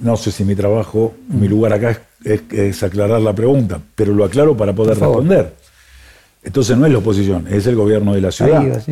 [0.00, 4.56] no sé si mi trabajo, mi lugar acá es, aclarar la pregunta, pero lo aclaro
[4.56, 5.54] para poder responder.
[6.42, 8.82] Entonces no es la oposición, es el gobierno de la ciudad.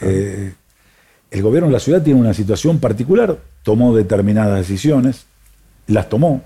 [0.00, 0.52] Eh,
[1.32, 5.24] el gobierno de la ciudad tiene una situación particular, tomó determinadas decisiones,
[5.86, 6.42] las tomó,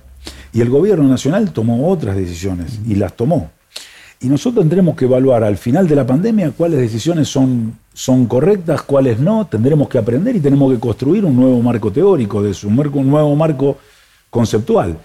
[0.53, 3.51] y el gobierno nacional tomó otras decisiones y las tomó.
[4.21, 8.83] Y nosotros tendremos que evaluar al final de la pandemia cuáles decisiones son, son correctas,
[8.83, 12.69] cuáles no, tendremos que aprender y tenemos que construir un nuevo marco teórico, de su,
[12.69, 13.79] un nuevo marco
[14.31, 14.97] conceptual,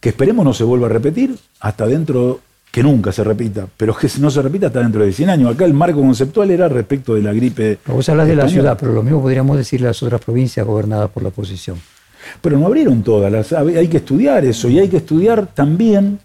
[0.00, 4.08] que esperemos no se vuelva a repetir hasta dentro, que nunca se repita, pero que
[4.20, 5.54] no se repita hasta dentro de 100 años.
[5.54, 7.78] Acá el marco conceptual era respecto de la gripe.
[7.86, 11.22] vos hablas de la ciudad, pero lo mismo podríamos decir las otras provincias gobernadas por
[11.22, 11.80] la oposición.
[12.40, 16.18] Pero no abrieron todas, las, hay que estudiar eso y hay que estudiar también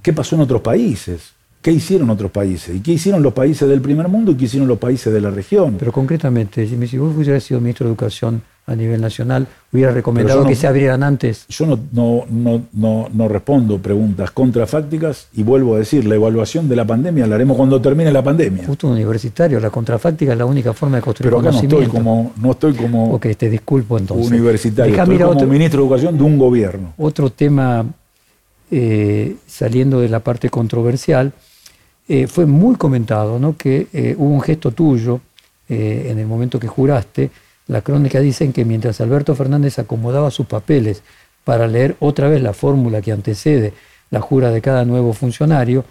[0.00, 1.32] qué pasó en otros países.
[1.60, 2.76] ¿Qué hicieron otros países?
[2.76, 5.30] ¿Y qué hicieron los países del primer mundo y qué hicieron los países de la
[5.30, 5.76] región?
[5.78, 10.54] Pero concretamente, si vos hubieras sido ministro de Educación a nivel nacional, hubiera recomendado que
[10.54, 11.46] se abrieran antes.
[11.48, 12.24] Yo no, no,
[12.72, 17.34] no, no, respondo preguntas contrafácticas y vuelvo a decir, la evaluación de la pandemia la
[17.34, 18.64] haremos cuando termine la pandemia.
[18.66, 22.32] Justo universitario, la contrafáctica es la única forma de construir Pero acá no estoy como,
[22.40, 24.28] no estoy como ok, te disculpo entonces.
[24.28, 26.94] universitario, estoy como ministro de Educación de un gobierno.
[26.96, 27.84] Otro tema
[28.70, 31.32] eh, saliendo de la parte controversial
[32.08, 33.56] eh, fue muy comentado ¿no?
[33.58, 35.20] que eh, hubo un gesto tuyo
[35.66, 37.30] en el momento que juraste.
[37.66, 41.02] La crónica dicen que mientras Alberto Fernández acomodaba sus papeles
[41.44, 43.72] para leer otra vez la fórmula que antecede
[44.10, 45.84] la jura de cada nuevo funcionario,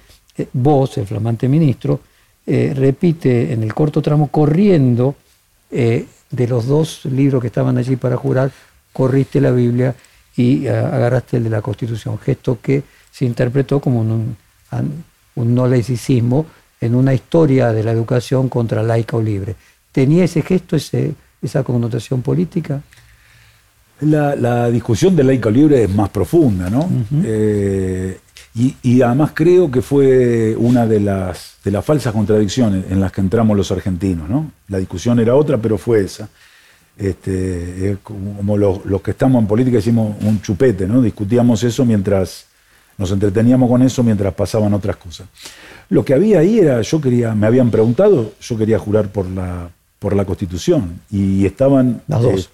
[0.53, 1.99] vos, el flamante ministro,
[2.45, 5.15] repite en el corto tramo corriendo
[5.69, 8.51] de los dos libros que estaban allí para jurar,
[8.91, 9.95] corriste la Biblia
[10.35, 14.35] y agarraste el de la Constitución, gesto que se interpretó como un,
[15.35, 16.45] un no laicismo
[16.81, 19.55] en una historia de la educación contra laica o libre.
[19.91, 22.81] ¿Tenía ese gesto, ese, esa connotación política?
[24.01, 26.89] La, discusión de laica o libre es más profunda, ¿no?
[27.23, 28.17] Eh,
[28.55, 33.21] y, además creo que fue una de las, de las falsas contradicciones en las que
[33.21, 34.51] entramos los argentinos, ¿no?
[34.67, 36.29] La discusión era otra, pero fue esa.
[36.97, 41.01] Este, como los, los, que estamos en política hicimos un chupete, ¿no?
[41.01, 42.45] Discutíamos eso mientras
[42.97, 45.27] nos entreteníamos con eso mientras pasaban otras cosas.
[45.89, 49.69] Lo que había ahí era, yo quería, me habían preguntado, yo quería jurar por la,
[50.03, 52.41] por la Constitución y estaban Las dos.
[52.41, 52.49] Eh,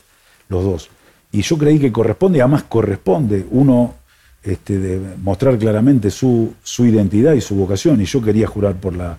[0.50, 0.90] los dos.
[1.32, 3.96] Y yo creí que corresponde, y además corresponde uno
[4.44, 8.96] este, de mostrar claramente su, su, identidad y su vocación, y yo quería jurar por
[8.96, 9.18] la,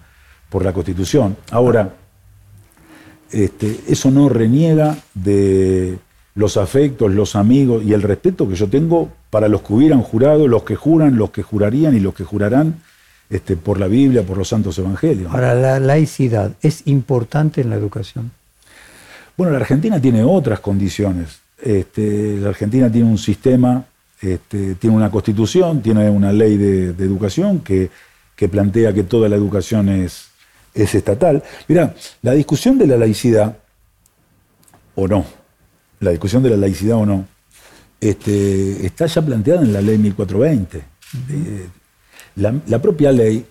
[0.48, 1.36] por la Constitución.
[1.50, 1.92] Ahora,
[3.32, 5.98] este, eso no reniega de
[6.36, 10.46] los afectos, los amigos y el respeto que yo tengo para los que hubieran jurado,
[10.46, 12.80] los que juran, los que jurarían y los que jurarán
[13.30, 15.32] este, por la Biblia, por los santos evangelios.
[15.32, 18.32] Ahora, la laicidad es importante en la educación.
[19.36, 21.40] Bueno, la Argentina tiene otras condiciones.
[21.62, 23.84] Este, la Argentina tiene un sistema,
[24.20, 27.88] este, tiene una constitución, tiene una ley de, educación que,
[28.34, 30.28] que, plantea que toda la educación es,
[30.74, 31.42] es estatal.
[31.68, 33.56] Mirá, la discusión de la laicidad,
[34.96, 35.24] o no,
[36.00, 37.26] la discusión de la laicidad o no,
[38.00, 40.78] este, está ya planteada en la ley 1420.
[40.78, 41.68] Eh,
[42.36, 43.44] la, propia ley,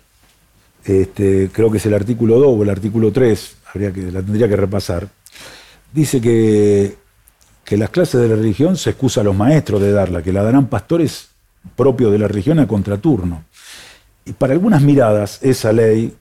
[0.84, 4.48] este, creo que es el artículo 2 o el artículo 3, habría que, la tendría
[4.48, 5.08] que repasar,
[5.92, 6.96] dice que,
[7.64, 10.42] que las clases de la religión se excusa a los maestros de darla, que la
[10.42, 11.28] darán pastores
[11.76, 13.44] propios de la religión a contraturno.
[14.24, 16.14] Y para algunas miradas, esa ley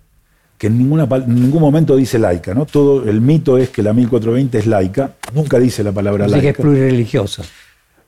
[0.60, 2.66] que en, ninguna, ningún momento dice laica, ¿no?
[2.66, 6.42] Todo el mito es que la 1420 es laica, nunca dice la palabra laica.
[6.42, 7.44] que es plurireligiosa.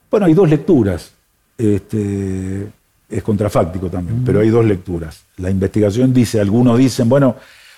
[0.09, 1.13] Bueno, hay dos lecturas.
[1.57, 2.67] Este,
[3.11, 5.23] es contrafáctico también, pero hay dos lecturas.
[5.37, 7.35] La investigación dice, algunos dicen, bueno,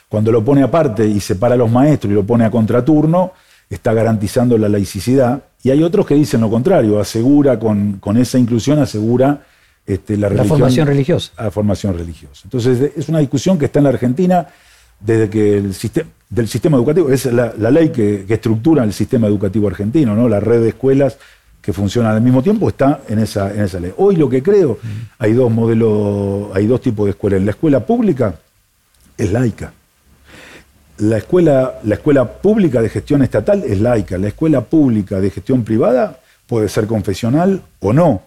[0.07, 3.33] cuando lo pone aparte y separa a los maestros y lo pone a contraturno,
[3.69, 5.43] está garantizando la laicidad.
[5.63, 9.41] Y hay otros que dicen lo contrario, asegura con, con esa inclusión, asegura
[9.85, 11.31] este, la, formación religiosa.
[11.37, 12.41] La formación religiosa.
[12.43, 14.47] Entonces, es una discusión que está en la Argentina
[14.99, 19.67] desde que el sistema del sistema educativo, es la, ley que, estructura el sistema educativo
[19.67, 20.27] argentino, ¿no?
[20.27, 21.17] la red de escuelas
[21.63, 23.93] que funcionan al mismo tiempo está en esa, en esa ley.
[23.95, 24.79] Hoy lo que creo,
[25.17, 27.39] hay dos modelos, hay dos tipos de escuelas.
[27.39, 28.35] En la escuela pública
[29.17, 29.71] es laica.
[30.97, 34.17] La escuela, la escuela pública de gestión estatal es laica.
[34.17, 38.21] La escuela pública de gestión privada puede ser confesional o no.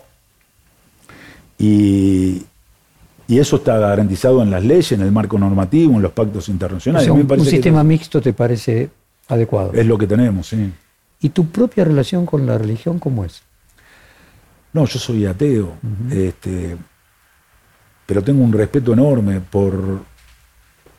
[1.58, 2.42] Y,
[3.28, 7.10] eso está garantizado en las leyes, en el marco normativo, en los pactos internacionales.
[7.10, 8.88] un, sistema mixto te parece
[9.28, 9.72] adecuado.
[9.74, 10.72] Es lo que tenemos, sí.
[11.26, 13.42] ¿Y tu propia relación con la religión cómo es?
[14.72, 15.72] No, yo soy ateo,
[16.08, 16.76] este,
[18.06, 20.02] pero tengo un respeto enorme por,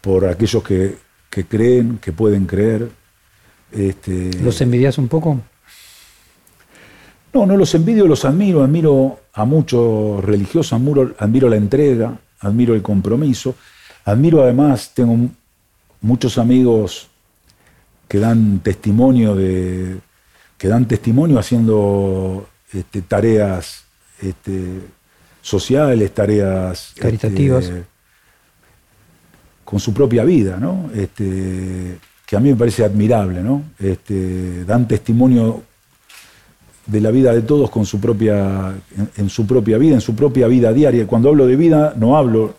[0.02, 0.98] por aquellos que,
[1.30, 2.90] creen, que pueden creer.
[3.72, 5.40] Este, ¿Los envidias un poco?
[7.34, 12.82] No, no los envidio, los admiro, admiro a muchos religiosos, admiro, la entrega, admiro el
[12.82, 13.56] compromiso,
[14.04, 15.30] admiro además, tengo
[16.02, 17.08] muchos amigos
[18.10, 20.02] que dan testimonio de
[20.58, 23.84] que dan testimonio haciendo este, tareas
[24.22, 24.82] este,
[25.42, 27.72] sociales, tareas este, caritativas,
[29.64, 30.90] con su propia vida, ¿no?
[30.96, 33.64] Este, que a mí me parece admirable, ¿no?
[33.80, 35.64] Este, dan testimonio
[36.86, 38.74] de la vida de todos con su propia,
[39.18, 41.06] en, su propia vida, en su propia vida diaria.
[41.06, 42.56] Cuando hablo de vida, no hablo,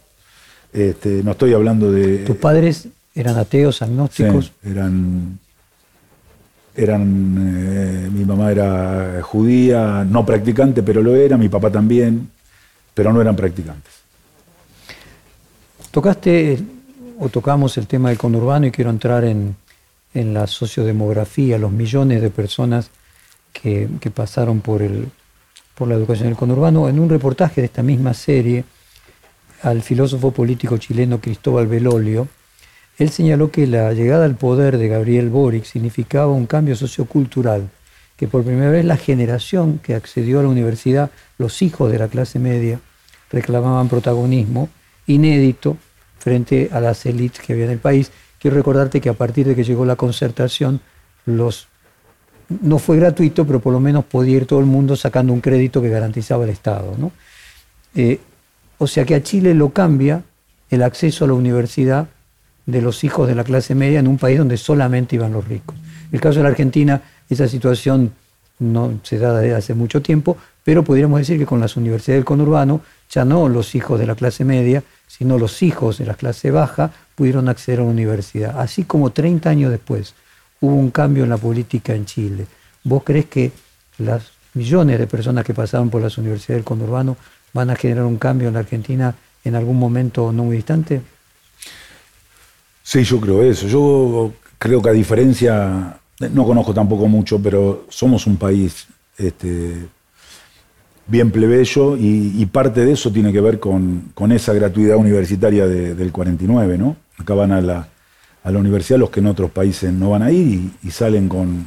[0.72, 2.18] este, no estoy hablando de.
[2.18, 4.52] ¿Tus padres eran ateos, agnósticos?
[4.62, 5.38] eran.
[6.78, 7.36] Eran.
[7.38, 12.30] Eh, mi mamá era judía, no practicante, pero lo era, mi papá también,
[12.94, 13.92] pero no eran practicantes.
[15.90, 16.58] Tocaste
[17.18, 19.56] o tocamos el tema del conurbano y quiero entrar en,
[20.14, 22.90] en la sociodemografía, los millones de personas
[23.52, 25.08] que, pasaron por, el,
[25.74, 26.88] por la educación del conurbano.
[26.88, 28.64] En un reportaje de esta misma serie,
[29.62, 32.28] al filósofo político chileno Cristóbal Belolio,
[32.98, 37.68] él señaló que la llegada al poder de Gabriel Boric significaba un cambio sociocultural,
[38.16, 42.08] que por primera vez la generación que accedió a la universidad, los hijos de la
[42.08, 42.80] clase media,
[43.30, 44.68] reclamaban protagonismo
[45.06, 45.76] inédito
[46.18, 48.10] frente a las élites que había en el país.
[48.40, 50.80] Quiero recordarte que a partir de que llegó la concertación,
[51.26, 55.80] no fue gratuito, pero por lo menos podía ir todo el mundo sacando un crédito
[55.80, 56.96] que garantizaba el Estado.
[57.94, 58.18] Eh,
[58.78, 60.24] o sea que a Chile lo cambia
[60.70, 62.08] el acceso a la universidad
[62.68, 65.74] de los hijos de la clase media en un país donde solamente iban los ricos.
[66.10, 67.00] En el caso de la Argentina,
[67.30, 68.12] esa situación
[68.58, 72.26] no se da desde hace mucho tiempo, pero podríamos decir que con las universidades del
[72.26, 76.50] conurbano, ya no los hijos de la clase media, sino los hijos de la clase
[76.50, 78.60] baja pudieron acceder a la universidad.
[78.60, 80.14] Así como 30 años después
[80.60, 82.46] hubo un cambio en la política en Chile.
[82.84, 83.50] ¿Vos crees que
[83.96, 87.16] las millones de personas que pasaron por las universidades del conurbano
[87.54, 91.00] van a generar un cambio en la Argentina en algún momento no muy distante?
[92.90, 93.66] Sí, yo creo eso.
[93.66, 96.00] Yo creo que a diferencia,
[96.32, 98.86] no conozco tampoco mucho, pero somos un país
[99.18, 99.74] este,
[101.06, 106.78] bien plebeyo y, parte de eso tiene que ver con, esa gratuidad universitaria del 49,
[106.78, 106.96] ¿no?
[107.18, 107.88] Acá van a la,
[108.42, 111.66] a la universidad los que en otros países no van a ir y, salen con,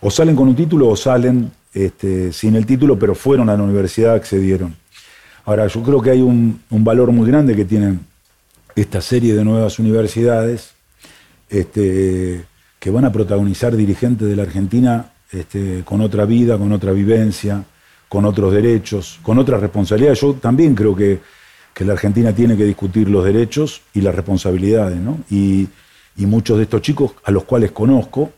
[0.00, 3.62] o salen con un título o salen este, sin el título, pero fueron a la
[3.62, 4.74] universidad, accedieron.
[5.44, 8.00] Ahora, yo creo que hay un, valor muy grande que tienen
[8.80, 10.72] esta serie de nuevas universidades
[11.48, 12.44] este,
[12.78, 17.64] que van a protagonizar dirigentes de la Argentina este, con otra vida, con otra vivencia,
[18.08, 20.20] con otros derechos, con otras responsabilidades.
[20.20, 21.40] Yo también creo que,
[21.80, 25.20] la Argentina tiene que discutir los derechos y las responsabilidades, ¿no?
[25.30, 25.66] Y,
[26.14, 28.30] y muchos de estos chicos, a los cuales conozco,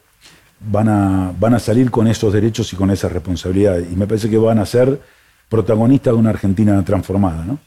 [0.60, 3.90] van a, van a salir con esos derechos y con esas responsabilidades.
[3.90, 5.00] Y me parece que van a ser
[5.48, 7.44] protagonistas de una Argentina transformada.
[7.44, 7.58] ¿no?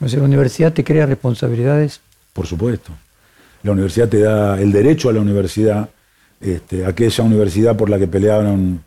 [0.00, 2.00] O la universidad te crea responsabilidades.
[2.32, 2.92] Por supuesto.
[3.62, 5.90] La universidad te da el derecho a la universidad,
[6.40, 8.82] este, aquella universidad por la que pelearon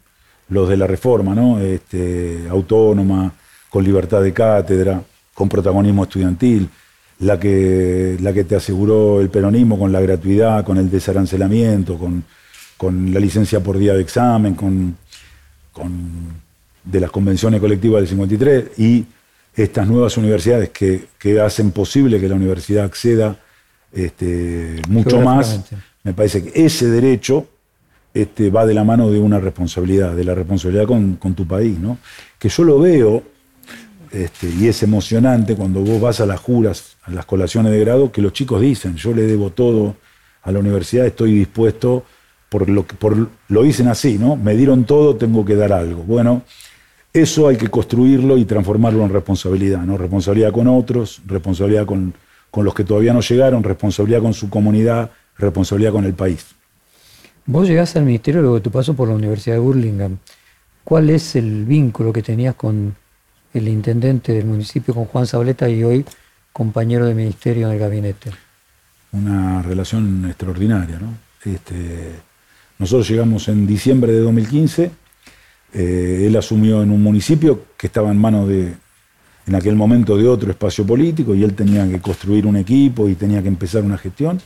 [0.50, 1.60] los de la reforma, ¿no?
[1.60, 3.32] Este, autónoma,
[3.70, 5.02] con libertad de cátedra,
[5.34, 6.70] con protagonismo estudiantil
[7.20, 12.24] la que, la que te aseguró el peronismo con la gratuidad, con el desarancelamiento, con,
[13.14, 14.98] la licencia por día de examen, con,
[16.84, 19.06] de las convenciones colectivas del 53 y
[19.56, 21.08] estas nuevas universidades que,
[21.40, 23.38] hacen posible que la universidad acceda
[23.92, 25.62] este, mucho más.
[26.04, 27.48] Me parece que ese derecho
[28.14, 31.80] este, va de la mano de una responsabilidad, de la responsabilidad con, con tu país,
[31.80, 31.98] ¿no?
[32.40, 33.24] Que yo lo veo
[34.14, 38.12] este, y es emocionante cuando vos vas a las juras, a las colaciones de grado,
[38.12, 39.96] que los chicos dicen, yo le debo todo
[40.44, 42.06] a la universidad, estoy dispuesto,
[42.48, 44.36] por lo, por, lo dicen así, ¿no?
[44.36, 46.04] Me dieron todo, tengo que dar algo.
[46.04, 46.44] Bueno,
[47.14, 49.98] eso hay que construirlo y transformarlo en responsabilidad, ¿no?
[49.98, 52.14] Responsabilidad con otros, responsabilidad con,
[52.52, 56.48] con los que todavía no llegaron, responsabilidad con su comunidad, responsabilidad con el país.
[57.46, 60.18] Vos llegaste al ministerio luego de tu paso por la Universidad de Burlingame.
[60.84, 62.96] ¿Cuál es el vínculo que tenías con
[63.54, 66.06] el intendente del municipio con Juan Sableta y hoy
[66.52, 68.32] compañero de ministerio en el gabinete.
[69.12, 71.18] Una relación extraordinaria, ¿no?
[71.44, 72.12] Este,
[72.80, 74.92] nosotros llegamos en diciembre de 2015,
[75.74, 78.74] eh, él asumió en un municipio que estaba en manos de,
[79.48, 83.16] en aquel momento, de otro espacio político y él tenía que construir un equipo y
[83.16, 84.40] tenía que empezar una gestión.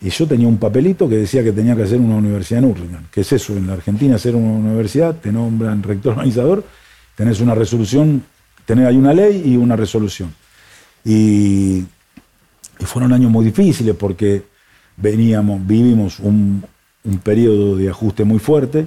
[0.00, 3.06] Y yo tenía un papelito que decía que tenía que hacer una universidad en Urlingan.
[3.10, 3.56] ¿Qué es eso?
[3.56, 6.64] En la Argentina hacer una universidad, te nombran rector organizador
[7.18, 8.22] tenés una resolución,
[8.64, 10.32] tenés, hay una ley y una resolución.
[11.04, 11.84] Y,
[12.78, 14.44] fueron años muy difíciles porque
[14.96, 16.62] veníamos, vivimos un,
[17.24, 18.86] periodo de ajuste muy fuerte,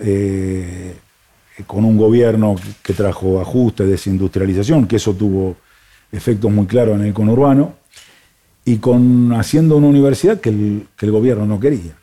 [0.00, 0.96] eh,
[1.66, 5.56] con un gobierno que trajo ajuste, desindustrialización, que eso tuvo
[6.10, 7.74] efectos muy claros en el conurbano.
[8.64, 11.96] y con haciendo una universidad que el, que el gobierno no quería.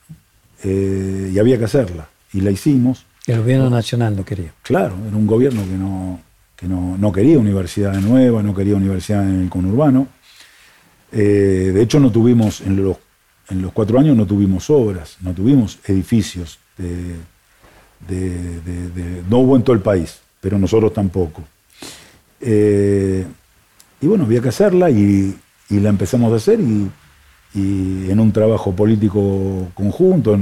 [0.64, 2.10] Eh, y había que hacerla.
[2.34, 3.06] Y la hicimos.
[3.26, 4.54] El gobierno nacional no quería.
[4.64, 6.20] Claro, era un gobierno que no,
[6.56, 10.08] que no, no quería universidad nueva, no quería universidad en el conurbano.
[11.12, 12.98] Eh, de hecho, no tuvimos, en los,
[13.50, 16.60] en los cuatro años no tuvimos obras, no tuvimos edificios.
[16.78, 17.16] De,
[18.08, 21.43] de- no hubo en todo el país, pero nosotros tampoco.
[22.39, 23.26] Eh,
[24.02, 25.38] y bueno, había que hacerla y,
[25.70, 26.89] la empezamos a hacer y,
[27.54, 30.38] en un trabajo político conjunto,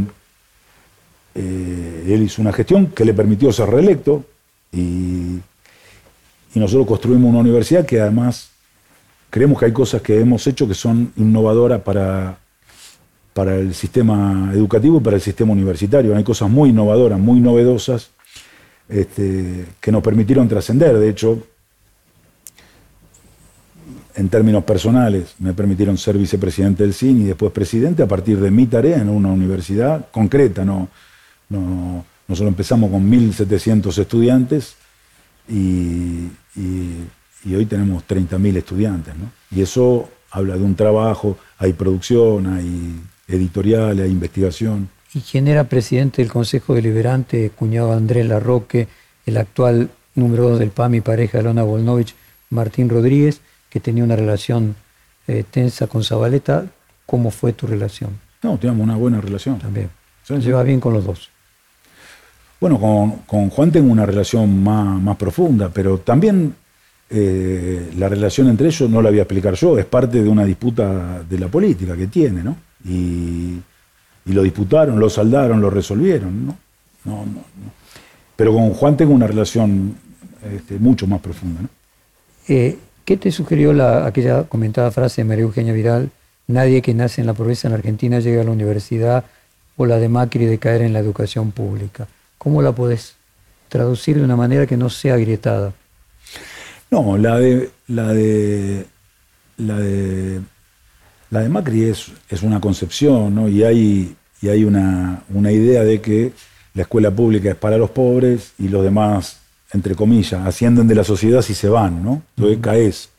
[1.34, 4.26] eh, él hizo una gestión que le permitió ser reelecto
[4.72, 5.40] y,
[6.54, 8.50] y nosotros construimos una universidad que además
[9.30, 12.38] creemos que hay cosas que hemos hecho que son innovadoras para,
[13.36, 16.16] para el sistema educativo y para el sistema universitario.
[16.16, 18.12] Hay cosas muy innovadoras, muy novedosas,
[18.88, 20.98] este, que nos permitieron trascender.
[20.98, 21.46] De hecho,
[24.16, 28.50] en términos personales, me permitieron ser vicepresidente del CIN y después presidente a partir de
[28.52, 30.64] mi tarea en una universidad concreta.
[30.64, 30.88] No,
[31.50, 34.78] no, nosotros empezamos con 1.700 estudiantes
[35.50, 39.14] y, y- hoy tenemos 30.000 estudiantes.
[39.14, 39.30] ¿no?
[39.52, 42.96] Y eso habla de un trabajo, hay producción, hay
[43.28, 44.90] editorial, hay investigación.
[45.14, 48.88] ¿Y quién era presidente del Consejo Deliberante, cuñado Andrés Larroque,
[49.26, 52.14] el actual número dos del PAMI, pareja de Lona Volnovich,
[52.50, 54.76] Martín Rodríguez, que tenía una relación
[55.28, 56.68] eh, tensa con Zabaleta?
[57.06, 58.12] ¿Cómo fue tu relación
[58.42, 59.60] No, teníamos una buena relación.
[59.60, 59.90] también?
[60.24, 61.30] Se lleva bien con los dos.
[62.60, 66.56] Bueno, con, con Juan tengo una relación más, más profunda, pero también
[67.10, 70.44] eh, la relación entre ellos no la voy a explicar yo, es parte de una
[70.46, 72.58] disputa de la política que tiene, ¿no?
[72.86, 73.60] Y,
[74.26, 76.58] y lo disputaron, lo saldaron, lo resolvieron, ¿no?
[77.06, 77.72] No, no, no.
[78.36, 79.96] Pero con Juan tengo una relación
[80.54, 81.70] este, mucho más profunda, ¿no?
[82.48, 86.10] Eh, ¿Qué te sugirió la, aquella comentada frase de María Eugenia Vidal?
[86.48, 89.26] Nadie que nace en la pobreza en Argentina llega a la universidad
[89.78, 92.08] o la de Macri de caer en la educación pública.
[92.38, 93.16] ¿Cómo la podés
[93.70, 95.74] traducir de una manera que no sea agrietada?
[96.92, 98.86] No, la de la de
[99.58, 100.42] la de
[101.32, 103.48] la de Macri es, es una concepción, ¿no?
[103.50, 106.32] Y hay, y hay una, una idea de que
[106.74, 109.38] la escuela pública es para los pobres y los demás,
[109.74, 112.22] entre comillas, ascienden de la sociedad si se van, ¿no?
[112.36, 113.10] Entonces caes.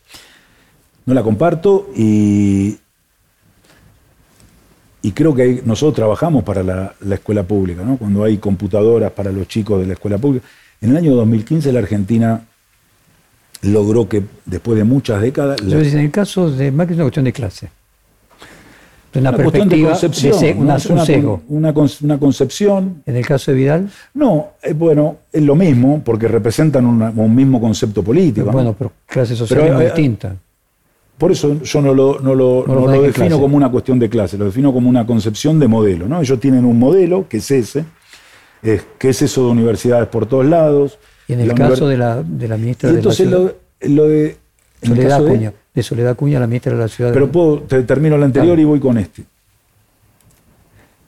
[1.04, 2.78] No la comparto y,
[5.02, 7.96] y creo que hay- nosotros trabajamos para la, la escuela pública, ¿no?
[7.96, 10.46] Cuando hay computadoras para los chicos de la escuela pública.
[10.80, 12.44] En el año 2015 la Argentina
[13.62, 17.04] logró que después de muchas décadas la- Entonces, en el caso de Macri es una
[17.04, 17.70] cuestión de clase.
[19.16, 20.60] De una, una cuestión de perspectiva concepción, de ¿no?
[20.60, 21.42] una- un una, sesgo.
[21.48, 23.02] una con- una concepción.
[23.06, 27.34] En el caso de Vidal, No, eh, bueno, es lo mismo porque representan una- un
[27.34, 28.46] mismo concepto político.
[28.46, 28.52] ¿no?
[28.52, 30.36] bueno, pero clase social Pero, es muy eh, distinta.
[31.18, 33.40] Por eso yo no lo, no lo- No lo defino clase.
[33.40, 36.06] como una cuestión de clase, lo defino como una concepción de modelo.
[36.08, 36.20] ¿no?
[36.20, 37.84] Ellos tienen un modelo que es ese,
[38.62, 40.98] es, que es eso de universidades por todos lados.
[41.28, 43.40] Y en el La caso de la, de la ministra Y de la entonces ciudad,
[43.80, 44.36] lo, lo de...
[44.82, 47.12] en el caso de- de Soledad Acuña, la ministra de la ciudad.
[47.12, 48.62] Pero puedo, te termino el anterior Dale.
[48.62, 49.24] y voy con este.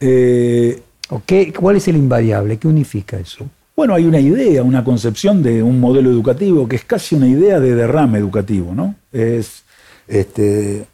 [0.00, 2.58] Eh, ¿O qué- ¿Cuál es el invariable?
[2.58, 3.46] ¿Qué unifica eso?
[3.74, 7.58] Bueno, hay una idea, una concepción de un modelo educativo que es casi una idea
[7.60, 8.94] de derrame educativo, ¿no?
[9.12, 9.62] Es,
[10.06, 10.84] este,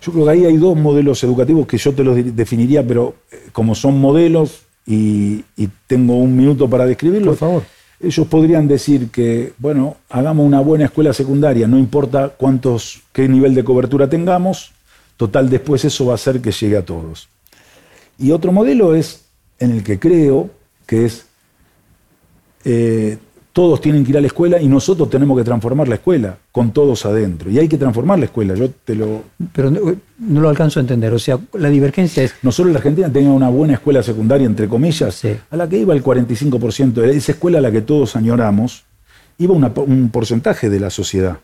[0.00, 3.48] yo creo que ahí hay dos modelos educativos que yo te los definiría, pero eh,
[3.52, 7.62] como son modelos y, y tengo un minuto para describirlos, Por favor.
[8.00, 13.54] Ellos podrían decir que, bueno, hagamos una buena escuela secundaria, no importa cuántos, qué nivel
[13.54, 14.72] de cobertura tengamos,
[15.16, 17.28] total después eso va a hacer que llegue a todos.
[18.18, 19.24] Y otro modelo es
[19.58, 20.50] en el que creo
[20.86, 21.26] que es
[22.64, 23.18] eh,
[23.54, 26.72] todos tienen que ir a la escuela y nosotros tenemos que transformar la escuela con
[26.72, 27.48] todos adentro.
[27.50, 28.54] Y hay que transformar la escuela.
[28.54, 29.22] Yo te lo.
[29.52, 29.80] Pero no,
[30.18, 31.14] no lo alcanzo a entender.
[31.14, 32.34] O sea, la divergencia es.
[32.42, 35.36] Nosotros en la Argentina teníamos una buena escuela secundaria, entre comillas, Sí.
[35.50, 38.82] a la que iba el 45%, de esa escuela a la que todos añoramos,
[39.38, 41.38] iba una- un porcentaje de la sociedad.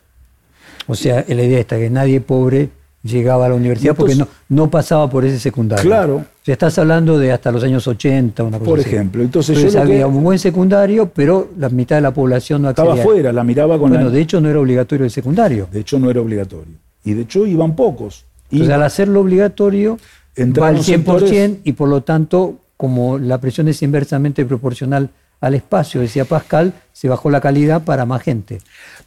[0.88, 2.70] O sea, la idea está que nadie pobre
[3.02, 5.84] llegaba a la universidad porque no, Entonces- no pasaba por ese secundario.
[5.84, 6.16] Claro.
[6.16, 8.88] O sea, estás hablando de hasta los años 80, una cosa Por así.
[8.88, 9.22] ejemplo.
[9.22, 12.70] Entonces yo lo había que- un buen secundario, pero la mitad de la población no
[12.70, 13.04] Estaba accedía.
[13.04, 14.10] afuera, la miraba con Bueno, la.
[14.10, 15.66] de hecho no era obligatorio el secundario.
[15.72, 16.74] de hecho, no era obligatorio.
[17.04, 18.24] Y de hecho, iban pocos.
[18.50, 19.98] Y Entonces, al hacerlo obligatorio,
[20.38, 25.08] va al 100% sectores- y por lo tanto, como la presión es inversamente proporcional
[25.40, 28.58] al espacio, decía Pascal, se bajó la calidad para más gente.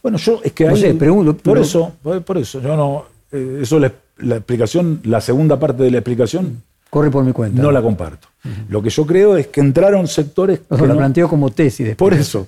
[0.02, 2.76] Bueno, yo es que No ahí- sé, pregunto, por pero- eso, por por eso, yo
[2.76, 3.04] no,
[3.62, 7.60] eso la, la explicación, la segunda parte de la explicación Corre por mi cuenta.
[7.60, 8.28] no la comparto.
[8.68, 11.86] Lo que yo creo es que entraron sectores O no- planteo como tesis.
[11.86, 11.96] después.
[12.10, 12.46] por eso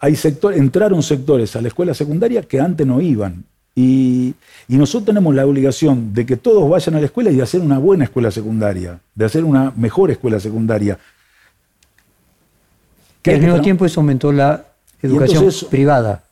[0.00, 3.44] hay sectores, entraron sectores a la escuela secundaria que antes no iban
[3.74, 4.34] Y,
[4.68, 7.60] y nosotros tenemos la obligación de que todos vayan a la escuela y de hacer
[7.60, 10.98] una buena escuela secundaria, de hacer una mejor escuela secundaria.
[13.22, 14.64] Que al mismo tiempo eso aumentó la
[15.02, 16.24] educación entonces- privada.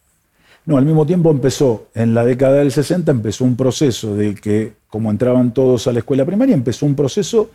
[0.66, 4.72] No, al mismo tiempo empezó, en la década del 60 empezó un proceso de que,
[4.88, 7.50] como entraban todos a la escuela primaria, empezó un proceso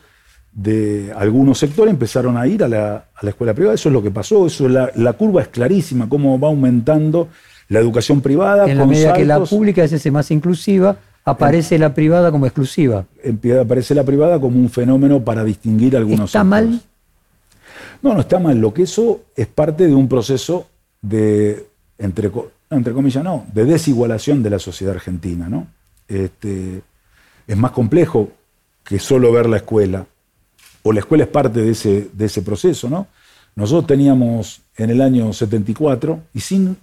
[0.52, 3.74] de algunos sectores empezaron a ir a la, a la escuela privada.
[3.74, 7.28] Eso es lo que pasó, eso es la, la curva es clarísima, cómo va aumentando
[7.68, 8.66] la educación privada.
[8.66, 13.06] En la con medida que la pública hace más inclusiva, aparece la privada como exclusiva.
[13.22, 16.70] empieza a aparecer la privada como un fenómeno para distinguir algunos ¿Está sectores.
[16.70, 16.80] mal?
[18.02, 18.58] No, no está mal.
[18.58, 20.66] Lo que eso es parte de un proceso
[21.00, 21.66] de,
[21.98, 22.30] entre,
[22.76, 25.66] entre comillas, no, de desigualación de la sociedad argentina, ¿no?
[26.08, 26.82] Este,
[27.46, 28.30] es más complejo
[28.84, 30.06] que solo ver la escuela,
[30.82, 33.06] o la escuela es parte de ese, de ese proceso, ¿no?
[33.54, 36.76] Nosotros teníamos en el año 74, y sin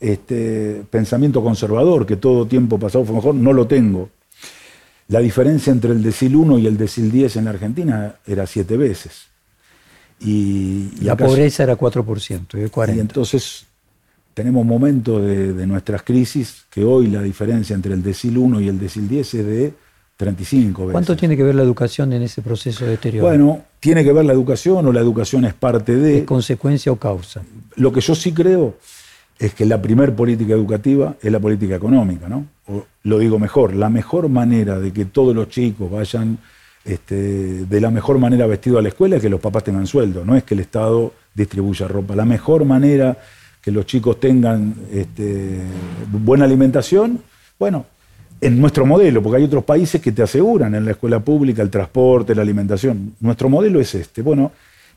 [0.00, 4.10] este, pensamiento conservador, que todo tiempo pasado fue mejor, no lo tengo.
[5.08, 8.76] La diferencia entre el decil 1 y el decil 10 en la Argentina era siete
[8.76, 9.26] veces.
[10.20, 12.96] Y, y La acá- pobreza era 4%, y hoy 40%.
[12.96, 13.66] y entonces
[14.34, 18.68] tenemos momentos de, de nuestras crisis que hoy la diferencia entre el decil 1 y
[18.68, 19.74] el decil 10 es de
[20.16, 20.92] 35 veces.
[20.92, 23.26] ¿Cuánto tiene que ver la educación en ese proceso de deterioro?
[23.26, 26.18] Bueno, tiene que ver la educación o la educación es parte de...
[26.18, 27.42] ¿Es consecuencia o causa?
[27.76, 28.76] Lo que yo sí creo
[29.38, 32.46] es que la primer política educativa es la política económica, ¿no?
[32.68, 36.38] O lo digo mejor, la mejor manera de que todos los chicos vayan
[36.84, 40.24] este, de la mejor manera vestidos a la escuela es que los papás tengan sueldo,
[40.24, 42.14] no es que el Estado distribuya ropa.
[42.14, 43.18] La mejor manera
[43.62, 45.60] que los chicos tengan este,
[46.10, 47.22] buena alimentación,
[47.58, 47.86] bueno,
[48.40, 51.70] en nuestro modelo, porque hay otros países que te aseguran en la escuela pública el
[51.70, 53.14] transporte, la alimentación.
[53.20, 54.20] Nuestro modelo es este.
[54.20, 54.50] Bueno,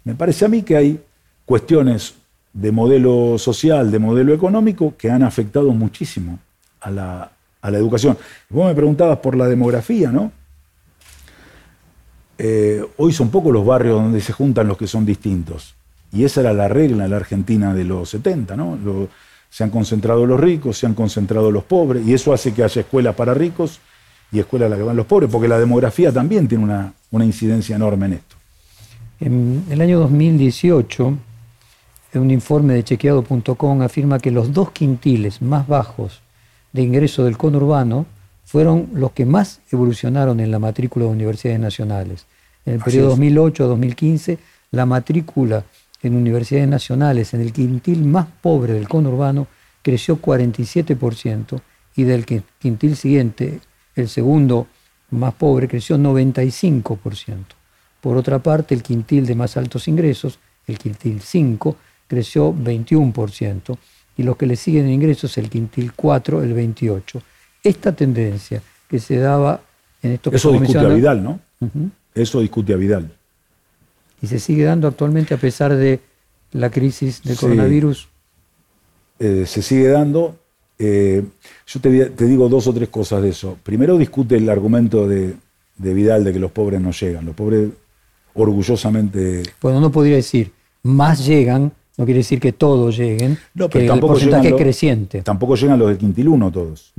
[0.04, 1.00] me parece a mí que hay
[1.46, 2.16] cuestiones
[2.52, 6.40] de modelo social, de modelo económico, que han afectado muchísimo
[6.82, 7.32] a la,
[7.64, 8.18] educación.
[8.50, 10.32] Vos me preguntabas por la demografía, ¿no?
[12.38, 15.76] Eh, hoy son pocos los barrios donde se juntan los que son distintos.
[16.16, 18.78] Y esa era la regla en la Argentina de los 70, ¿no?
[18.84, 19.10] Lo-
[19.50, 22.82] se han concentrado los ricos, se han concentrado los pobres, y eso hace que haya
[22.82, 23.80] escuelas para ricos
[24.32, 27.24] y escuelas a las que van los pobres, porque la demografía también tiene una, una
[27.26, 28.36] incidencia enorme en esto.
[29.22, 31.18] En el año 2018,
[32.14, 36.22] en un informe de chequeado.com afirma que los dos quintiles más bajos
[36.74, 38.06] de ingreso del conurbano
[38.44, 42.26] fueron los que más evolucionaron en la matrícula de universidades nacionales.
[42.66, 43.20] En el Así periodo es.
[43.20, 44.38] 2008-2015,
[44.72, 45.64] la matrícula
[46.08, 49.48] en universidades nacionales en el quintil más pobre del conurbano
[49.82, 51.62] creció 47%
[51.96, 53.60] y del qui- quintil siguiente,
[53.96, 54.68] el segundo
[55.12, 57.56] más pobre, creció 95%.
[58.02, 61.76] Por otra parte, el quintil de más altos ingresos, el quintil 5,
[62.08, 63.78] creció 21%,
[64.18, 67.22] y los que le siguen en ingresos, el quintil 4, el 28%.
[67.64, 69.62] Esta tendencia que se daba
[70.02, 71.40] en estos Eso discute a Vidal, ¿no?
[72.14, 73.12] Eso discute a Vidal.
[74.26, 76.00] Y se sigue dando actualmente a pesar de
[76.52, 77.42] la crisis del Sí.
[77.42, 78.10] coronavirus.
[79.20, 80.36] eh, se sigue dando.
[80.78, 81.24] Eh,
[81.68, 83.58] yo te, di- te digo dos o tres cosas de eso.
[83.64, 85.36] Primero discute el argumento de,
[85.78, 87.24] de Vidal de que los pobres no llegan.
[87.26, 87.70] Los pobres
[88.34, 89.44] orgullosamente...
[89.62, 90.52] Bueno, no podría decir
[90.84, 94.46] más llegan, no quiere decir que todos lleguen, No, que pero el tampoco porcentaje llegan
[94.48, 95.22] es los- creciente.
[95.22, 96.92] Tampoco llegan los del quintil 1 todos.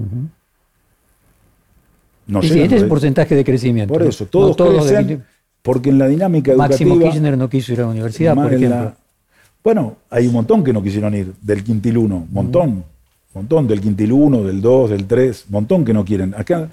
[2.26, 3.92] No Sí, llegan este es el porcentaje de crecimiento.
[3.92, 5.24] Por eso, todos, No todos crecen
[5.66, 7.12] porque en la dinámica Máximo educativa...
[7.12, 8.76] Kirchner no quiso ir a la universidad, por en ejemplo.
[8.84, 8.96] la-
[9.62, 12.84] bueno, hay un montón que no quisieron ir del quintil 1, montón,
[13.34, 16.34] montón del quintil 1, del 2, del 3, montón que no quieren.
[16.36, 16.68] Acá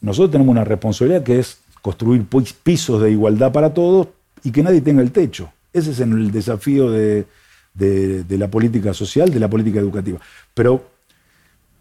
[0.00, 4.08] nosotros tenemos una responsabilidad que es construir pi- pisos de igualdad para todos
[4.42, 5.50] y que nadie tenga el techo.
[5.72, 7.26] Ese es el desafío de,
[7.74, 10.18] de- de la política social, de la política educativa.
[10.54, 10.82] Pero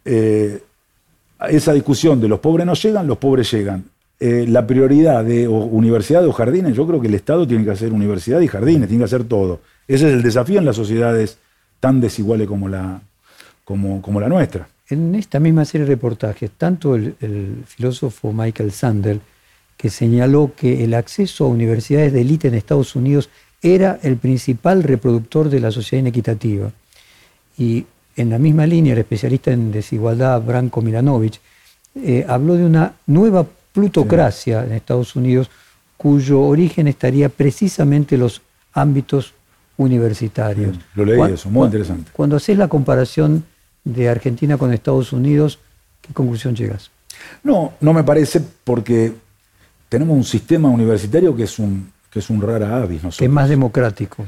[0.06, 0.62] eh,
[1.40, 3.86] a esa discusión de los pobres no llegan, los pobres llegan.
[4.22, 7.72] Eh, la prioridad de o universidades o jardines, yo creo que el Estado tiene que
[7.72, 9.62] hacer universidad y jardines, tiene que hacer todo.
[9.88, 11.38] Ese es el desafío en las sociedades
[11.80, 13.02] tan desiguales como la,
[13.64, 14.68] como, como la nuestra.
[14.90, 19.22] En esta misma serie de reportajes, tanto el, filósofo Michael Sandel,
[19.78, 23.30] que señaló que el acceso a universidades de élite en Estados Unidos
[23.62, 26.72] era el principal reproductor de la sociedad inequitativa.
[27.58, 31.40] Y en la misma línea, el especialista en desigualdad, Branko Milanovic,
[31.96, 33.46] eh, habló de una nueva
[33.80, 35.50] plutocracia en Estados Unidos
[35.98, 38.42] cuyo origen estaría precisamente en los
[38.74, 39.34] ámbitos
[39.78, 40.76] universitarios.
[40.76, 42.12] Sí, lo leí Cuan- eso, muy interesante.
[42.14, 43.44] Cuando haces la comparación
[43.84, 45.60] de Argentina con Estados Unidos,
[46.02, 46.92] ¿qué conclusión llegas?
[47.44, 49.14] No, no me parece porque
[49.90, 52.90] tenemos un sistema universitario que es un, que es un rara avis.
[52.90, 53.30] Que es nosotros.
[53.30, 54.26] más democrático.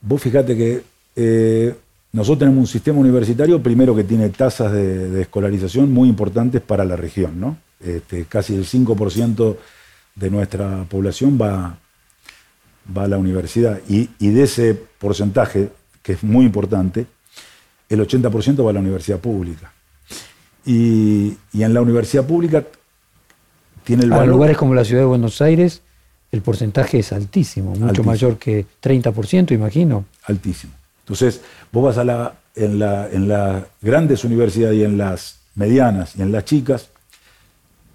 [0.00, 0.82] Vos fijate que
[1.14, 1.74] eh,
[2.12, 6.96] nosotros tenemos un sistema universitario, primero que tiene tasas de, escolarización muy importantes para la
[6.96, 7.56] región, ¿no?
[7.80, 9.56] Este, casi el 5%
[10.14, 11.78] de nuestra población va,
[12.96, 15.70] va a la universidad y, de ese porcentaje,
[16.02, 17.06] que es muy importante,
[17.88, 19.72] el 80% va a la universidad pública.
[20.64, 22.64] Y, en la universidad pública
[23.84, 24.24] tiene el valor...
[24.24, 25.82] En lugares como la ciudad de Buenos Aires,
[26.32, 30.06] el porcentaje es altísimo, mucho mayor que 30%, imagino.
[30.24, 30.72] Altísimo.
[31.00, 36.16] Entonces, vos vas a la, en, la, en las grandes universidades y en las medianas
[36.16, 36.90] y en las chicas,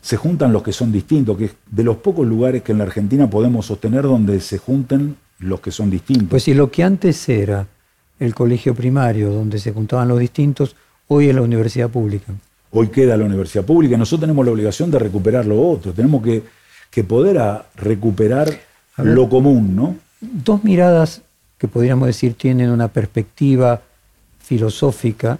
[0.02, 2.86] se juntan los que son distintos, que es de los pocos lugares que en la
[2.86, 6.30] Argentina podemos sostener donde se junten los que son distintos.
[6.30, 7.68] Pues si lo que antes era
[8.20, 10.76] el colegio primario, donde se juntaban los distintos,
[11.08, 12.34] hoy es la universidad pública.
[12.72, 13.98] Hoy queda la universidad pública.
[13.98, 15.92] Nosotros tenemos la obligación de recuperar lo otro.
[15.92, 17.40] Tenemos que, poder
[17.76, 18.50] recuperar
[18.98, 19.96] lo común, ¿no?
[20.20, 21.22] Dos miradas
[21.58, 23.82] que podríamos decir tienen una perspectiva
[24.40, 25.38] filosófica.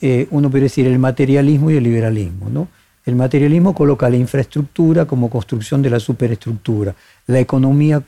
[0.00, 2.68] Eh, uno puede decir el materialismo y el liberalismo, ¿no?
[3.04, 6.94] El materialismo coloca la infraestructura como construcción de la superestructura.
[7.26, 8.02] La economía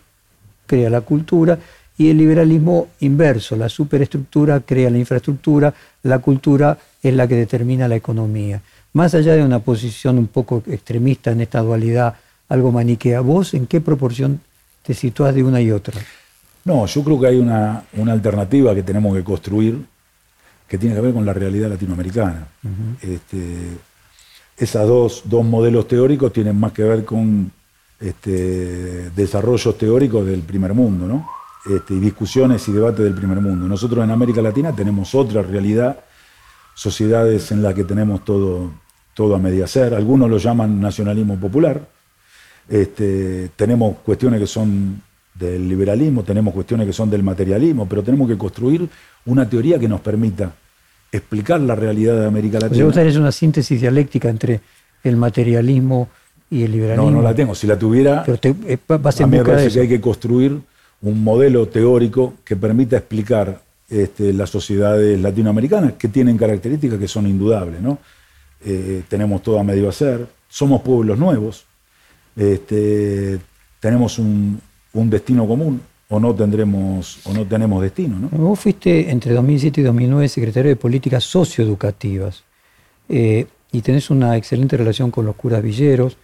[0.67, 1.59] crea la cultura
[1.99, 3.57] y el liberalismo inverso.
[3.57, 8.63] La superestructura crea la infraestructura, la cultura es la que determina la economía.
[8.93, 12.15] Más allá de una posición un poco extremista en esta dualidad,
[12.49, 14.41] algo maniquea, ¿vos en qué proporción
[14.83, 16.01] te situás de una y otra?
[16.65, 19.85] No, yo creo que hay una, alternativa que tenemos que construir
[20.69, 22.47] que tiene que ver con la realidad latinoamericana.
[24.57, 27.51] Esos dos, dos modelos teóricos tienen más que ver con
[28.01, 31.29] este, desarrollos teóricos del primer mundo, ¿no?
[31.75, 33.67] Este, y discusiones y debates del primer mundo.
[33.67, 35.99] Nosotros en América Latina tenemos otra realidad,
[36.75, 38.71] sociedades en las que tenemos todo,
[39.15, 39.95] todo a mediacer.
[39.95, 41.89] Algunos lo llaman nacionalismo popular.
[42.69, 45.03] Este, tenemos cuestiones que son
[45.35, 48.89] del liberalismo, tenemos cuestiones que son del materialismo, pero tenemos que construir
[49.27, 50.53] una teoría que nos permita
[51.17, 52.87] explicar la realidad de América Latina.
[52.87, 54.61] ¿Usted es una síntesis dialéctica entre
[55.03, 56.09] el materialismo
[56.51, 57.11] y el liberalismo?
[57.11, 57.55] No, no la tengo.
[57.55, 60.59] Si la tuviera, Pero eh, a mí me parece que hay que construir
[61.03, 67.27] un modelo teórico que permita explicar este, las sociedades latinoamericanas que tienen características que son
[67.27, 67.81] indudables.
[67.81, 67.99] ¿no?
[68.65, 71.65] Eh, tenemos todo a medio hacer, somos pueblos nuevos,
[72.35, 73.39] este,
[73.79, 74.61] tenemos un
[74.93, 78.19] destino común, o no tendremos o no tenemos destino.
[78.19, 78.29] ¿no?
[78.29, 82.45] Vos fuiste entre 2007 y 2009 secretario de Políticas Socioeducativas
[83.09, 86.17] eh, y tenés una excelente relación con los curas villeros,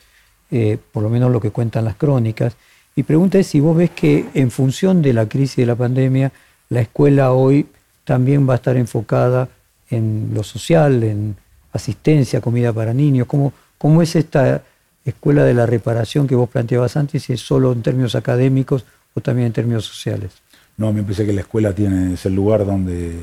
[0.51, 2.57] eh, por lo menos lo que cuentan las crónicas.
[2.95, 6.33] Mi pregunta es si vos ves que en función de la crisis de la pandemia,
[6.69, 7.67] la escuela hoy
[8.05, 9.49] también va a estar enfocada
[9.91, 11.37] en lo social, en
[11.73, 13.27] asistencia, comida para niños.
[13.27, 14.63] ¿Cómo, cómo es esta
[15.05, 19.21] escuela de la reparación que vos planteabas antes, si es solo en términos académicos o
[19.21, 20.33] también en términos sociales?
[20.77, 23.19] No, me parece que la escuela tiene, es el lugar donde,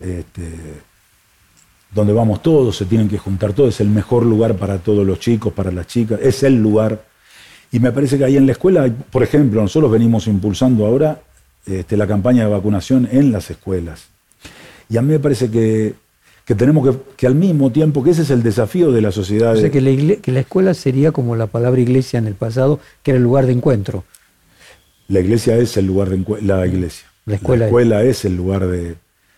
[0.00, 0.50] este,
[1.94, 5.18] donde vamos todos, se tienen que juntar todos, es el mejor lugar para todos los
[5.18, 7.04] chicos, para las chicas, es el lugar.
[7.72, 11.22] Y me parece que ahí en la escuela, por ejemplo, nosotros venimos impulsando ahora
[11.66, 14.06] este, la campaña de vacunación en las escuelas.
[14.88, 15.94] Y a mí me parece que,
[16.54, 19.54] tenemos que, que, al mismo tiempo, que ese es el desafío de la sociedad.
[19.54, 22.80] O sea, que la, que la escuela sería como la palabra iglesia en el pasado,
[23.02, 24.04] que era el lugar de encuentro.
[25.08, 27.08] La iglesia es el lugar de la iglesia.
[27.24, 28.24] La escuela, es.
[28.24, 28.96] el lugar de.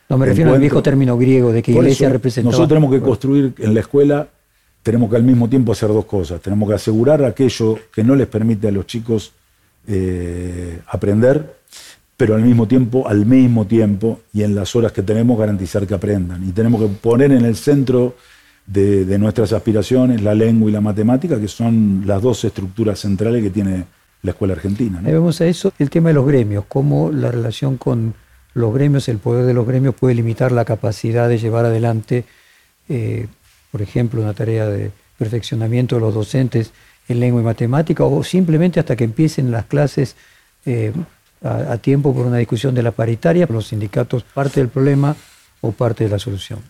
[0.08, 2.46] No me refiero al viejo término griego de que iglesia representa.
[2.46, 4.28] Nosotros tenemos que construir en la escuela,
[4.82, 6.40] tenemos que al mismo tiempo hacer dos cosas.
[6.40, 9.32] Tenemos que asegurar aquello que no les permite a los chicos
[9.86, 11.56] eh, aprender,
[12.16, 15.94] pero al mismo tiempo, al mismo tiempo, y en las horas que tenemos, garantizar que
[15.94, 16.48] aprendan.
[16.48, 18.16] Y tenemos que poner en el centro
[18.66, 23.42] de, de nuestras aspiraciones la lengua y la matemática, que son las dos estructuras centrales
[23.42, 23.84] que tiene
[24.22, 25.00] la escuela argentina.
[25.02, 28.14] vemos a eso el tema de los gremios, cómo la relación con
[28.54, 32.24] los gremios, el poder de los gremios puede limitar la capacidad de llevar adelante,
[32.88, 33.28] eh,
[33.70, 36.72] por ejemplo, una tarea de perfeccionamiento de los docentes
[37.08, 40.16] en lengua y matemática o simplemente hasta que empiecen las clases
[40.64, 40.92] eh,
[41.42, 45.16] a, tiempo por una discusión de la paritaria, los sindicatos parte del problema
[45.60, 46.60] o parte de la solución.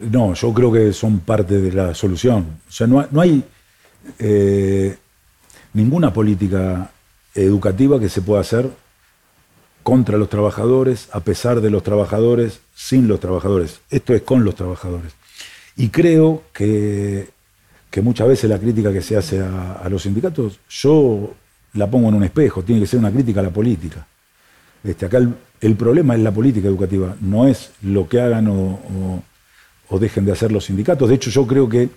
[0.00, 2.60] No, yo creo que son parte de la solución.
[2.68, 3.44] O sea, no, hay
[4.18, 4.96] eh,
[5.72, 6.90] ninguna política
[7.34, 8.70] educativa que se pueda hacer
[9.82, 13.80] contra los trabajadores, a pesar de los trabajadores, sin los trabajadores.
[13.90, 15.12] Esto es con los trabajadores.
[15.76, 17.30] Y creo que,
[18.02, 21.34] muchas veces la crítica que se hace a, los sindicatos, yo
[21.74, 24.06] la pongo en un espejo, tiene que ser una crítica a la política.
[24.84, 25.18] Este, acá
[25.60, 29.22] el, problema es la política educativa, no es lo que hagan o,
[29.88, 31.08] o dejen de hacer los sindicatos.
[31.08, 31.88] De hecho, yo creo que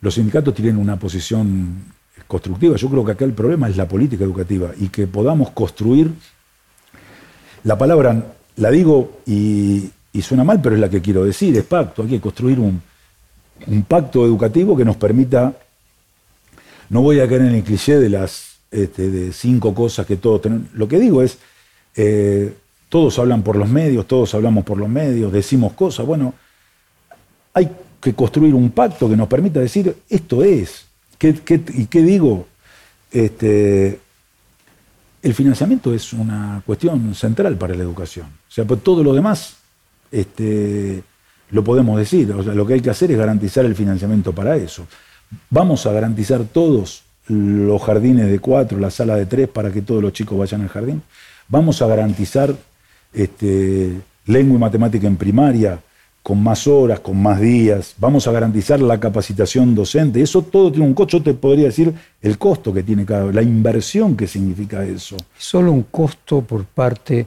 [0.00, 1.84] los sindicatos tienen una posición
[2.32, 2.76] constructiva.
[2.76, 6.10] Yo creo que acá el problema es la política educativa y que podamos construir.
[7.64, 9.90] La palabra la digo y,
[10.22, 12.02] suena mal, pero es la que quiero decir, es pacto.
[12.02, 12.80] Hay que construir un,
[13.86, 15.52] pacto educativo que nos permita,
[16.88, 20.40] no voy a caer en el cliché de las este, de cinco cosas que todos
[20.40, 20.72] tenemos.
[20.72, 21.36] Lo que digo es,
[21.94, 22.54] eh,
[22.88, 26.06] todos hablan por los medios, todos hablamos por los medios, decimos cosas.
[26.06, 26.32] Bueno,
[27.52, 27.70] hay
[28.00, 30.91] que construir un pacto que nos permita decir, esto es.
[31.28, 32.46] Y qué digo?
[33.10, 34.00] Este,
[35.22, 38.26] el financiamiento es una cuestión central para la educación.
[38.26, 39.56] O sea, pues todo lo demás
[40.10, 41.02] este,
[41.50, 42.30] lo podemos decir.
[42.32, 44.86] O sea, lo que hay que hacer es garantizar el financiamiento para eso.
[45.48, 50.02] Vamos a garantizar todos los jardines de cuatro, la sala de tres, para que todos
[50.02, 51.02] los chicos vayan al jardín.
[51.48, 52.54] Vamos a garantizar
[53.12, 55.78] este, lengua y matemática en primaria
[56.22, 60.22] con más horas, con más días, vamos a garantizar la capacitación docente.
[60.22, 63.42] Eso todo tiene un costo, yo te podría decir el costo que tiene cada, la
[63.42, 65.16] inversión que significa eso.
[65.36, 67.26] Solo un costo por parte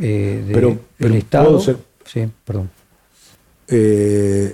[0.00, 1.60] eh, del Estado.
[1.60, 2.70] Sí, perdón.
[3.68, 4.52] Eh,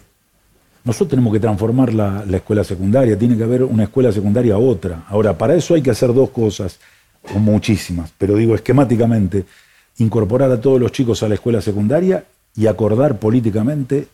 [0.85, 4.59] nosotros tenemos que transformar la, la, escuela secundaria, tiene que haber una escuela secundaria a
[4.59, 5.05] otra.
[5.09, 6.79] Ahora, para eso hay que hacer dos cosas,
[7.35, 9.47] o muchísimas, pero digo esquemáticamente,
[9.99, 12.25] incorporar a todos los chicos a la escuela secundaria
[12.57, 14.09] y acordar políticamente,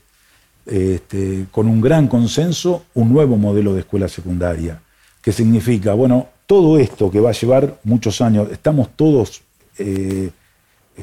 [0.67, 4.81] este, con un gran consenso, un nuevo modelo de escuela secundaria,
[5.23, 9.43] que significa, bueno, todo esto que va a llevar muchos años, estamos todos
[9.79, 10.31] eh,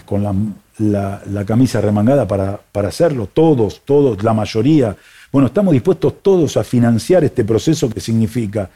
[0.05, 4.95] con la, camisa remangada para, hacerlo, todos, todos, la mayoría.
[5.31, 8.69] Bueno, estamos dispuestos todos a financiar este proceso que significa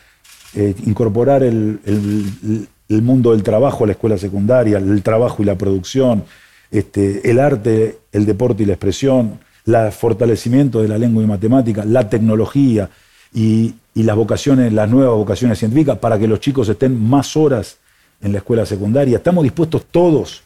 [0.55, 5.57] eh, incorporar el, el, mundo del trabajo a la escuela secundaria, el trabajo y la
[5.57, 6.23] producción,
[6.71, 11.83] este, el arte, el deporte y la expresión, el fortalecimiento de la lengua y matemática,
[11.85, 12.89] la tecnología
[13.33, 17.77] y, las nuevas vocaciones científicas para que los chicos estén más horas
[18.21, 19.17] en la escuela secundaria.
[19.17, 20.43] Estamos dispuestos todos,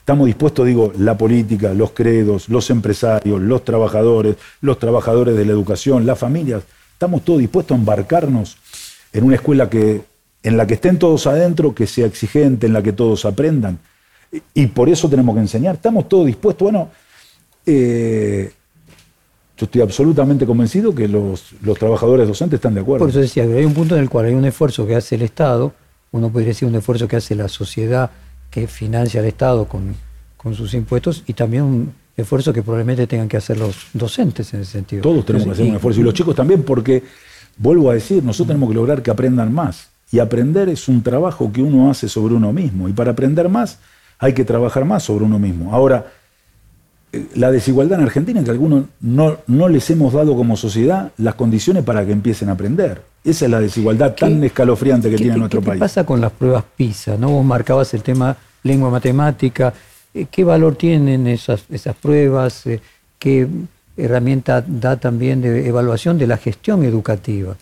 [0.00, 5.52] estamos dispuestos, digo, la política, los credos, los empresarios, los trabajadores, los trabajadores de la
[5.52, 8.56] educación, las familias, estamos todos dispuestos a embarcarnos
[9.12, 10.02] en una escuela que,
[10.42, 13.78] en la que estén todos adentro, que sea exigente, en la que todos aprendan
[14.54, 15.76] y por eso tenemos que enseñar.
[15.76, 16.64] Estamos todos dispuestos.
[16.64, 16.90] Bueno,
[17.64, 18.52] eh,
[19.56, 23.04] yo estoy absolutamente convencido que los, trabajadores docentes están de acuerdo.
[23.04, 25.22] Por eso decía, hay un punto en el cual hay un esfuerzo que hace el
[25.22, 25.72] Estado,
[26.12, 28.10] uno podría decir un esfuerzo que hace la sociedad
[28.50, 29.94] que financia al Estado con,
[30.36, 34.60] con sus impuestos y también un esfuerzo que probablemente tengan que hacer los docentes en
[34.60, 35.02] ese sentido.
[35.02, 37.02] Todos tenemos que hacer un esfuerzo y los chicos también porque,
[37.56, 39.88] vuelvo a decir, nosotros tenemos que lograr que aprendan más.
[40.12, 42.88] Y aprender es un trabajo que uno hace sobre uno mismo.
[42.88, 43.78] Y para aprender más
[44.18, 45.74] hay que trabajar más sobre uno mismo.
[45.74, 46.06] Ahora,
[47.12, 51.12] eh, la desigualdad en Argentina es que algunos no, no, les hemos dado como sociedad
[51.18, 53.02] las condiciones para que empiecen a aprender.
[53.24, 55.74] Esa es la desigualdad tan escalofriante que tiene nuestro país.
[55.74, 57.16] ¿Qué pasa con las pruebas PISA?
[57.16, 57.30] ¿no?
[57.30, 59.72] Vos marcabas el tema lengua matemática.
[60.14, 62.66] Eh, ¿Qué valor tienen esas, esas pruebas?
[62.66, 62.80] Eh,
[63.18, 63.48] ¿Qué
[63.96, 67.56] herramienta da también de evaluación de la gestión educativa?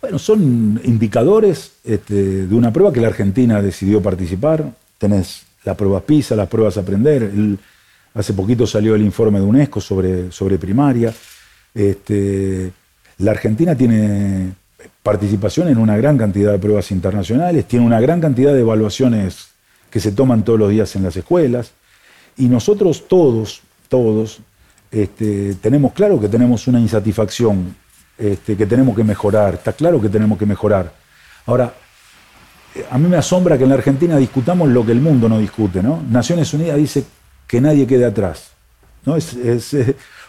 [0.00, 4.72] Bueno, son indicadores este, de una prueba que la Argentina decidió participar.
[4.98, 7.30] Tenés las pruebas PISA, las pruebas Aprender.
[8.14, 11.12] hace poquito salió el informe de UNESCO sobre, sobre primaria.
[11.74, 12.72] Este,
[13.18, 14.54] la Argentina tiene
[15.02, 19.48] participación en una gran cantidad de pruebas internacionales, tiene una gran cantidad de evaluaciones
[19.90, 21.72] que se toman todos los días en las escuelas.
[22.38, 23.60] Y nosotros todos,
[23.90, 24.40] todos,
[24.90, 27.76] este, tenemos claro que tenemos una insatisfacción,
[28.16, 30.94] este, que tenemos que mejorar, está claro que tenemos que mejorar.
[31.44, 31.74] Ahora,
[32.90, 35.82] a mí me asombra que en la Argentina discutamos lo que el mundo no discute,
[35.82, 36.02] ¿no?
[36.10, 37.04] Naciones Unidas dice
[37.46, 38.52] que nadie quede atrás.
[39.04, 39.16] ¿no?
[39.16, 39.36] Es,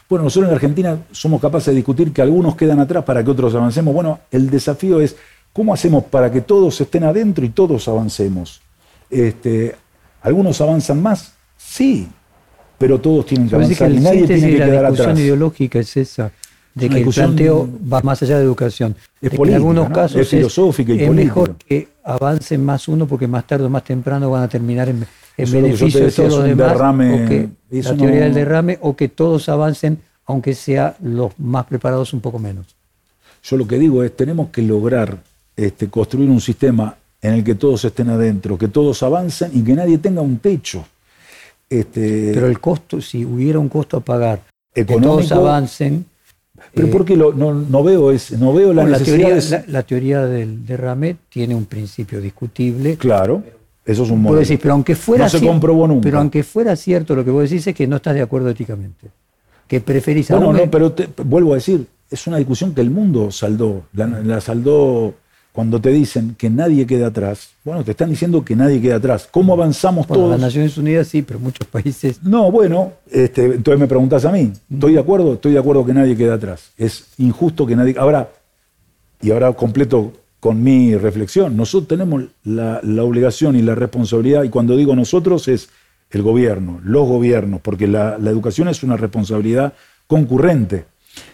[0.10, 3.30] bueno, nosotros en la Argentina somos capaces de discutir que algunos quedan atrás para que
[3.30, 3.94] otros avancemos.
[3.94, 5.16] Bueno, el desafío es
[5.54, 8.62] cómo hacemos para que todos estén adentro y todos avancemos.
[9.10, 9.76] Este,
[10.22, 11.34] ¿Algunos avanzan más?
[11.58, 12.08] Sí,
[12.78, 14.82] pero todos tienen que avanzar y nadie tiene que quedar atrás.
[14.84, 16.32] La discusión ideológica es esa
[16.74, 18.96] de que el planteo va más allá de educación.
[19.22, 23.46] Es en algunos casos es filosófica y es, mejor que avancen más uno porque más
[23.46, 25.06] tarde o más temprano van a terminar en,
[25.38, 26.74] beneficio de todos los demás.
[26.76, 32.14] o que la teoría del derrame o que todos avancen aunque sea los más preparados
[32.14, 32.68] un poco menos.
[33.44, 35.18] Yo lo que digo es tenemos que lograr
[35.56, 39.74] este, construir un sistema en el que todos estén adentro, que todos avancen y que
[39.74, 40.86] nadie tenga un techo.
[41.70, 44.42] Este, Pero el costo, si hubiera un costo a pagar,
[44.74, 46.06] que todos avancen,
[46.74, 50.26] pero eh, porque no, no, veo es, no veo la necesidad la teoría, la, teoría
[50.26, 52.98] del derrame tiene un principio discutible.
[52.98, 53.44] Claro,
[53.86, 54.40] eso es un modelo.
[54.40, 56.04] Decir, pero aunque fuera no se comprobó nunca.
[56.04, 59.08] Pero aunque fuera cierto, lo que vos decís es que no estás de acuerdo éticamente.
[59.68, 60.94] Que preferís No, no, pero
[61.26, 63.84] vuelvo a decir, es una discusión que el mundo saldó.
[63.94, 65.14] La, saldó
[65.52, 69.28] cuando te dicen que nadie queda atrás, bueno, te están diciendo que nadie queda atrás.
[69.30, 70.32] ¿Cómo avanzamos Bueno, todos?
[70.34, 72.22] las Naciones Unidas sí, pero muchos países.
[72.24, 74.52] No, bueno, este, entonces me preguntás a mí.
[74.72, 75.34] ¿Estoy de acuerdo?
[75.34, 76.72] Estoy de acuerdo que nadie quede atrás.
[76.78, 77.96] Es injusto que nadie.
[77.98, 78.30] Ahora,
[79.22, 84.50] y ahora completo con mi reflexión, nosotros tenemos la, la obligación y la responsabilidad, y
[84.50, 85.70] cuando digo nosotros es
[86.12, 89.74] el gobierno, los gobiernos, porque la, la educación es una responsabilidad
[90.08, 90.86] concurrente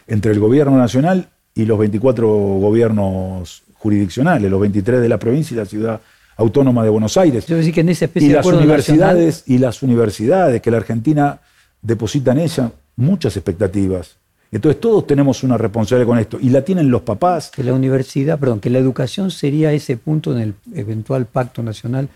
[0.07, 5.57] entre el gobierno nacional y los 24 gobiernos jurisdiccionales, los 23 de la provincia y
[5.57, 6.01] la ciudad
[6.37, 9.57] autónoma de Buenos Aires Yo decir que en esa especie y de las universidades y
[9.57, 11.39] las universidades que la Argentina
[11.81, 14.17] deposita en ella muchas expectativas.
[14.51, 17.51] Entonces todos tenemos una responsabilidad con esto y la tienen los papás.
[17.53, 22.07] que la universidad, perdón, que la educación sería ese punto en el eventual pacto nacional,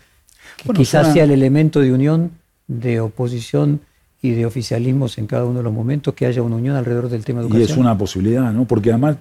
[0.56, 2.32] que Bueno, quizás sea el elemento de unión,
[2.66, 3.80] de oposición
[4.22, 7.24] y de oficialismos en cada uno de los momentos, que haya una unión alrededor del
[7.24, 7.70] tema Y educación.
[7.70, 8.64] es una posibilidad, ¿no?
[8.64, 9.16] Porque además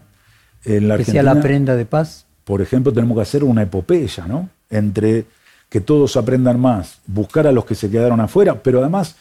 [0.65, 2.25] en la que sea la prenda de paz.
[2.49, 4.49] Por ejemplo, tenemos que hacer una epopeya, ¿no?
[4.71, 5.25] Entre
[5.69, 9.15] que todos aprendan más, buscar a los que se quedaron afuera, pero además,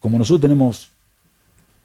[0.00, 0.90] como nosotros tenemos,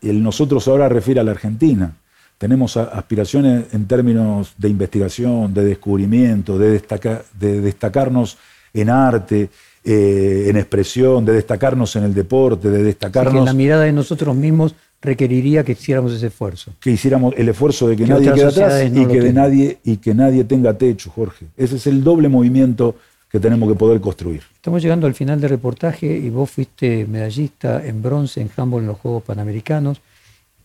[0.01, 1.93] el nosotros ahora refiere a la Argentina,
[2.37, 8.37] tenemos aspiraciones en términos de investigación, de descubrimiento, de, destaca- de destacarnos
[8.73, 9.49] en arte,
[9.85, 13.93] eh, en expresión, de destacarnos en el deporte, de Así que destacarnos la mirada de
[13.93, 16.73] nosotros mismos requeriría que hiciéramos ese esfuerzo.
[16.79, 19.77] que hiciéramos el esfuerzo de que, Que nadie quede atrás no y que, de nadie,
[19.83, 21.45] y que nadie tenga techo, Jorge.
[21.55, 22.95] Ese es el doble movimiento
[23.31, 24.41] que tenemos que poder construir.
[24.55, 28.87] Estamos llegando al final del reportaje y vos fuiste medallista en bronce en handball en
[28.87, 30.01] los Juegos Panamericanos.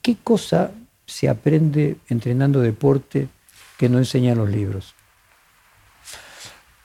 [0.02, 0.70] ¿Qué cosa
[1.06, 3.28] se aprende entrenando deporte
[3.78, 4.94] que no enseñan los libros?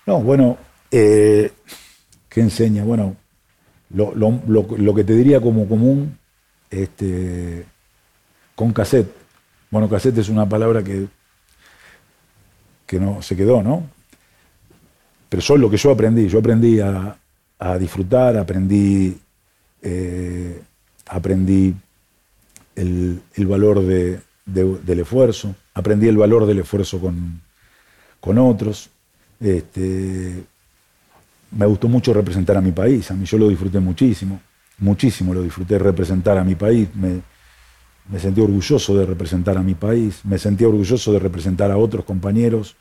[0.05, 0.57] No, bueno,
[0.91, 1.51] eh,
[2.27, 2.83] ¿qué enseña?
[2.83, 3.15] Bueno,
[3.91, 6.17] lo, lo- lo- lo que te diría como común,
[6.69, 7.65] este,
[8.55, 9.11] con cassette.
[9.71, 11.07] Bueno, cassette es una palabra que,
[12.85, 13.87] que no se quedó, ¿no?
[15.29, 17.15] Pero yo lo que yo aprendí, yo aprendí a,
[17.77, 19.19] disfrutar, aprendí,
[19.81, 20.61] eh,
[21.07, 21.75] aprendí
[22.75, 27.41] el, valor de- de- del esfuerzo, aprendí el valor del esfuerzo con,
[28.19, 28.89] con otros.
[29.39, 30.43] Este,
[31.51, 34.39] me gustó mucho representar a mi país, a mí yo lo disfruté muchísimo,
[34.79, 37.21] muchísimo lo disfruté representar a mi país, me,
[38.09, 42.05] me sentí orgulloso de representar a mi país, me sentí orgulloso de representar a otros
[42.05, 42.75] compañeros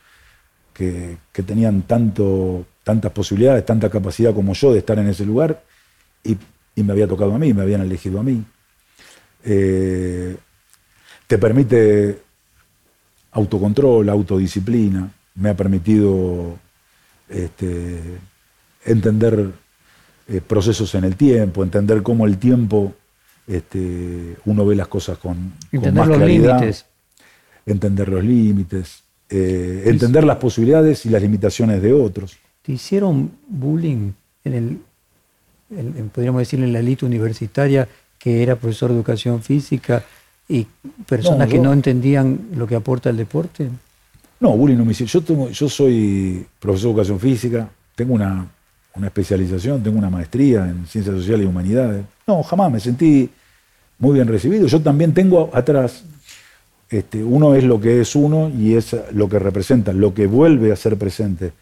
[0.73, 5.63] que, que tenían tanto, tantas posibilidades, tanta capacidad como yo de estar en ese lugar
[6.25, 6.37] y,
[6.75, 8.45] y me había tocado a mí, me habían elegido a mí.
[9.45, 10.37] Eh,
[11.27, 12.19] te permite
[13.33, 16.59] autocontrol, autodisciplina, me ha permitido
[17.29, 18.01] este,
[18.85, 19.51] entender
[20.29, 22.95] eh, procesos en el tiempo, entender cómo el tiempo
[23.47, 26.85] este, uno ve las cosas con, más los claridad, límites.
[27.67, 32.37] entender los límites, eh, entender las posibilidades y las limitaciones de otros.
[32.63, 34.13] ¿Te hicieron bullying
[34.45, 34.79] en el,
[35.71, 40.05] en- podríamos decir, en la élite universitaria que era profesor de educación física
[40.49, 40.67] y
[41.07, 43.69] personas No, que no entendían lo que aporta el deporte?
[44.41, 45.09] No, bullying no me hicieron.
[45.11, 48.47] Yo, tengo, yo soy profesor de educación física, tengo una,
[48.99, 52.05] una especialización, tengo una maestría en ciencias sociales y humanidades.
[52.27, 53.31] No, jamás me sentí
[53.99, 54.67] muy bien recibido.
[54.67, 56.05] Yo también tengo atrás,
[56.91, 60.73] este, uno es lo que es uno y es lo que representa, lo que vuelve
[60.73, 61.53] a ser presente.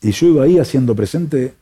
[0.00, 1.54] Y yo iba ahí haciendo presente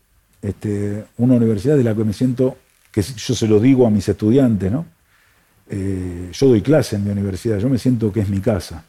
[0.42, 2.56] este, una universidad de la que me siento,
[2.90, 4.86] que yo se lo digo a mis estudiantes, ¿no?
[5.68, 8.84] Eh, yo doy clase en mi universidad, yo me siento que es mi casa.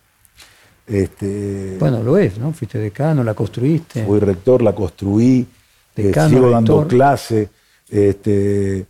[0.87, 2.51] Este, Bueno, lo es, ¿no?
[2.53, 4.03] Fuiste decano, la construiste.
[4.03, 5.45] Fui rector, la construí,
[5.95, 6.87] Decano, sigo dando rector.
[6.87, 7.49] clase.
[7.89, 8.85] Este,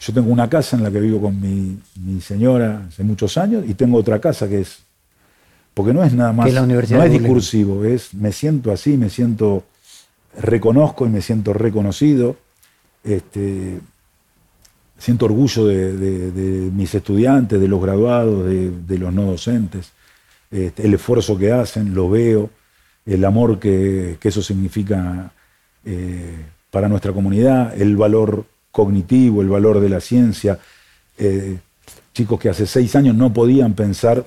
[0.00, 3.64] yo tengo una casa en la que vivo con mi, mi señora hace muchos años
[3.66, 4.80] y tengo otra casa que es,
[5.74, 8.96] porque no es nada más, es la Universidad no es discursivo, es me siento así,
[8.96, 9.64] me siento,
[10.38, 12.36] reconozco y me siento reconocido.
[13.04, 13.80] Este,
[14.98, 19.90] siento orgullo de, de- de mis estudiantes, de los graduados, de, de los no docentes,
[20.50, 22.50] este, el esfuerzo que hacen, lo veo,
[23.06, 25.32] el amor que, que eso significa
[25.84, 30.58] eh, para nuestra comunidad, el valor cognitivo, el valor de la ciencia.
[31.18, 31.58] Eh,
[32.14, 34.24] chicos que hace seis años no podían pensar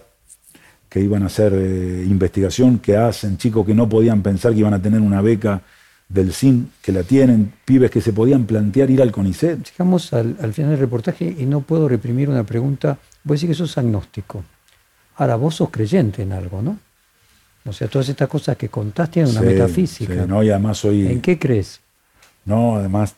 [0.89, 4.74] que iban a hacer eh, investigación, que hacen, chicos que no podían pensar que iban
[4.74, 5.62] a tener una beca
[6.08, 9.72] del CIN, que la tienen, pibes que se podían plantear ir al CONICET.
[9.72, 12.99] Llegamos al, al final del reportaje y no puedo reprimir una pregunta.
[13.24, 14.43] Vos decís que sos agnóstico.
[15.18, 16.78] Ahora, vos sos creyente en algo, ¿no?
[17.68, 20.13] O sea, todas estas cosas que contaste tienen una Sí, metafísica.
[20.13, 21.07] sí, no, y además soy...
[21.07, 21.80] ¿En qué crees?
[22.45, 23.16] No, además,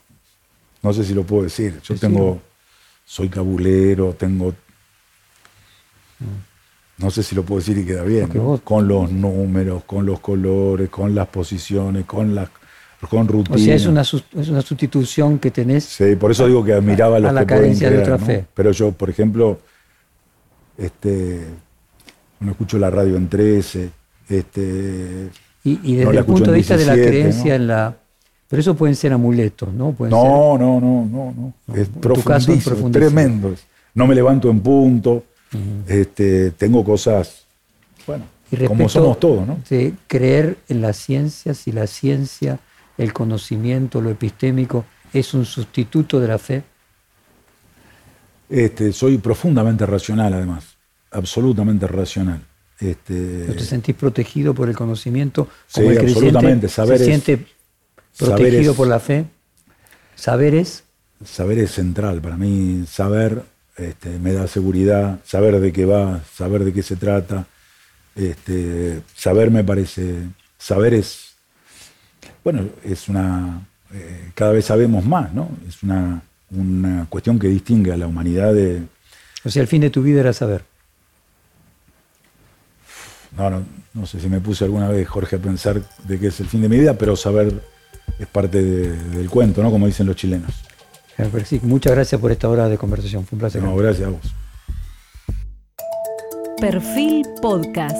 [0.82, 1.80] no sé si lo puedo decir.
[1.84, 2.40] Yo tengo,
[3.04, 4.54] soy cabulero, tengo,
[6.98, 8.42] no sé si lo puedo decir y queda bien, ¿no?
[8.42, 12.48] vos- con los números, con los colores, con las posiciones, con las
[13.08, 13.60] con O rutinas.
[13.60, 15.84] sea, es una, es una sustitución que tenés.
[15.84, 18.26] Sí, por eso digo que admiraba a los la que pueden carencia de otra ¿no?
[18.26, 18.46] fe.
[18.54, 19.60] Pero yo, por ejemplo,
[20.76, 21.44] este,
[22.40, 23.90] no escucho la radio en 13,
[24.28, 25.30] este,
[25.64, 27.54] Y, desde el punto de vista de la 17, creencia ¿no?
[27.54, 27.96] en la.
[28.48, 29.92] Pero eso pueden ser amuletos, ¿no?
[29.92, 33.54] Pueden no, no, no, no, no, No, es profundísimo, tremendo.
[33.94, 35.24] No me levanto en punto,
[35.86, 37.46] este, tengo cosas,
[38.06, 38.24] bueno,
[38.66, 39.58] como somos todos, ¿no?
[39.68, 42.58] de creer en la ciencia, si la ciencia,
[42.96, 46.62] el conocimiento, lo epistémico, es un sustituto de la fe.
[48.48, 50.76] Este, soy profundamente racional, además,
[51.10, 52.40] absolutamente racional.
[52.80, 55.48] Este, ¿No te sentís protegido por el conocimiento?
[55.66, 56.68] Sí, Como el creyente absolutamente.
[56.68, 57.46] Saber se es- siente
[58.12, 59.24] saber protegido es- por la fe.
[60.14, 60.84] Saberes,
[61.24, 62.84] saber es central para mí.
[62.88, 63.42] Saber
[63.76, 67.46] este, me da seguridad, saber de qué va, saber de qué se trata.
[68.16, 70.24] Este, saber me parece.
[70.58, 71.34] Saber es.
[72.42, 73.66] Bueno, es una.
[73.92, 75.48] eh, cada vez sabemos más, ¿no?
[75.68, 76.20] Es una,
[76.50, 78.82] una cuestión que distingue a la humanidad de.
[79.44, 80.64] o sea, el fin de tu vida era saber.
[83.38, 83.62] No, no,
[83.94, 86.60] no sé si me puse alguna vez, Jorge, a pensar de qué es el fin
[86.62, 87.62] de mi vida, pero saber
[88.18, 89.70] es parte de- del cuento, ¿no?
[89.70, 90.52] Como dicen los chilenos.
[91.16, 93.24] Jaime Persic, muchas gracias por esta hora de conversación.
[93.24, 93.62] Fue un placer.
[93.62, 94.34] No, gracias a vos.
[96.60, 97.96] Perfil Podcast.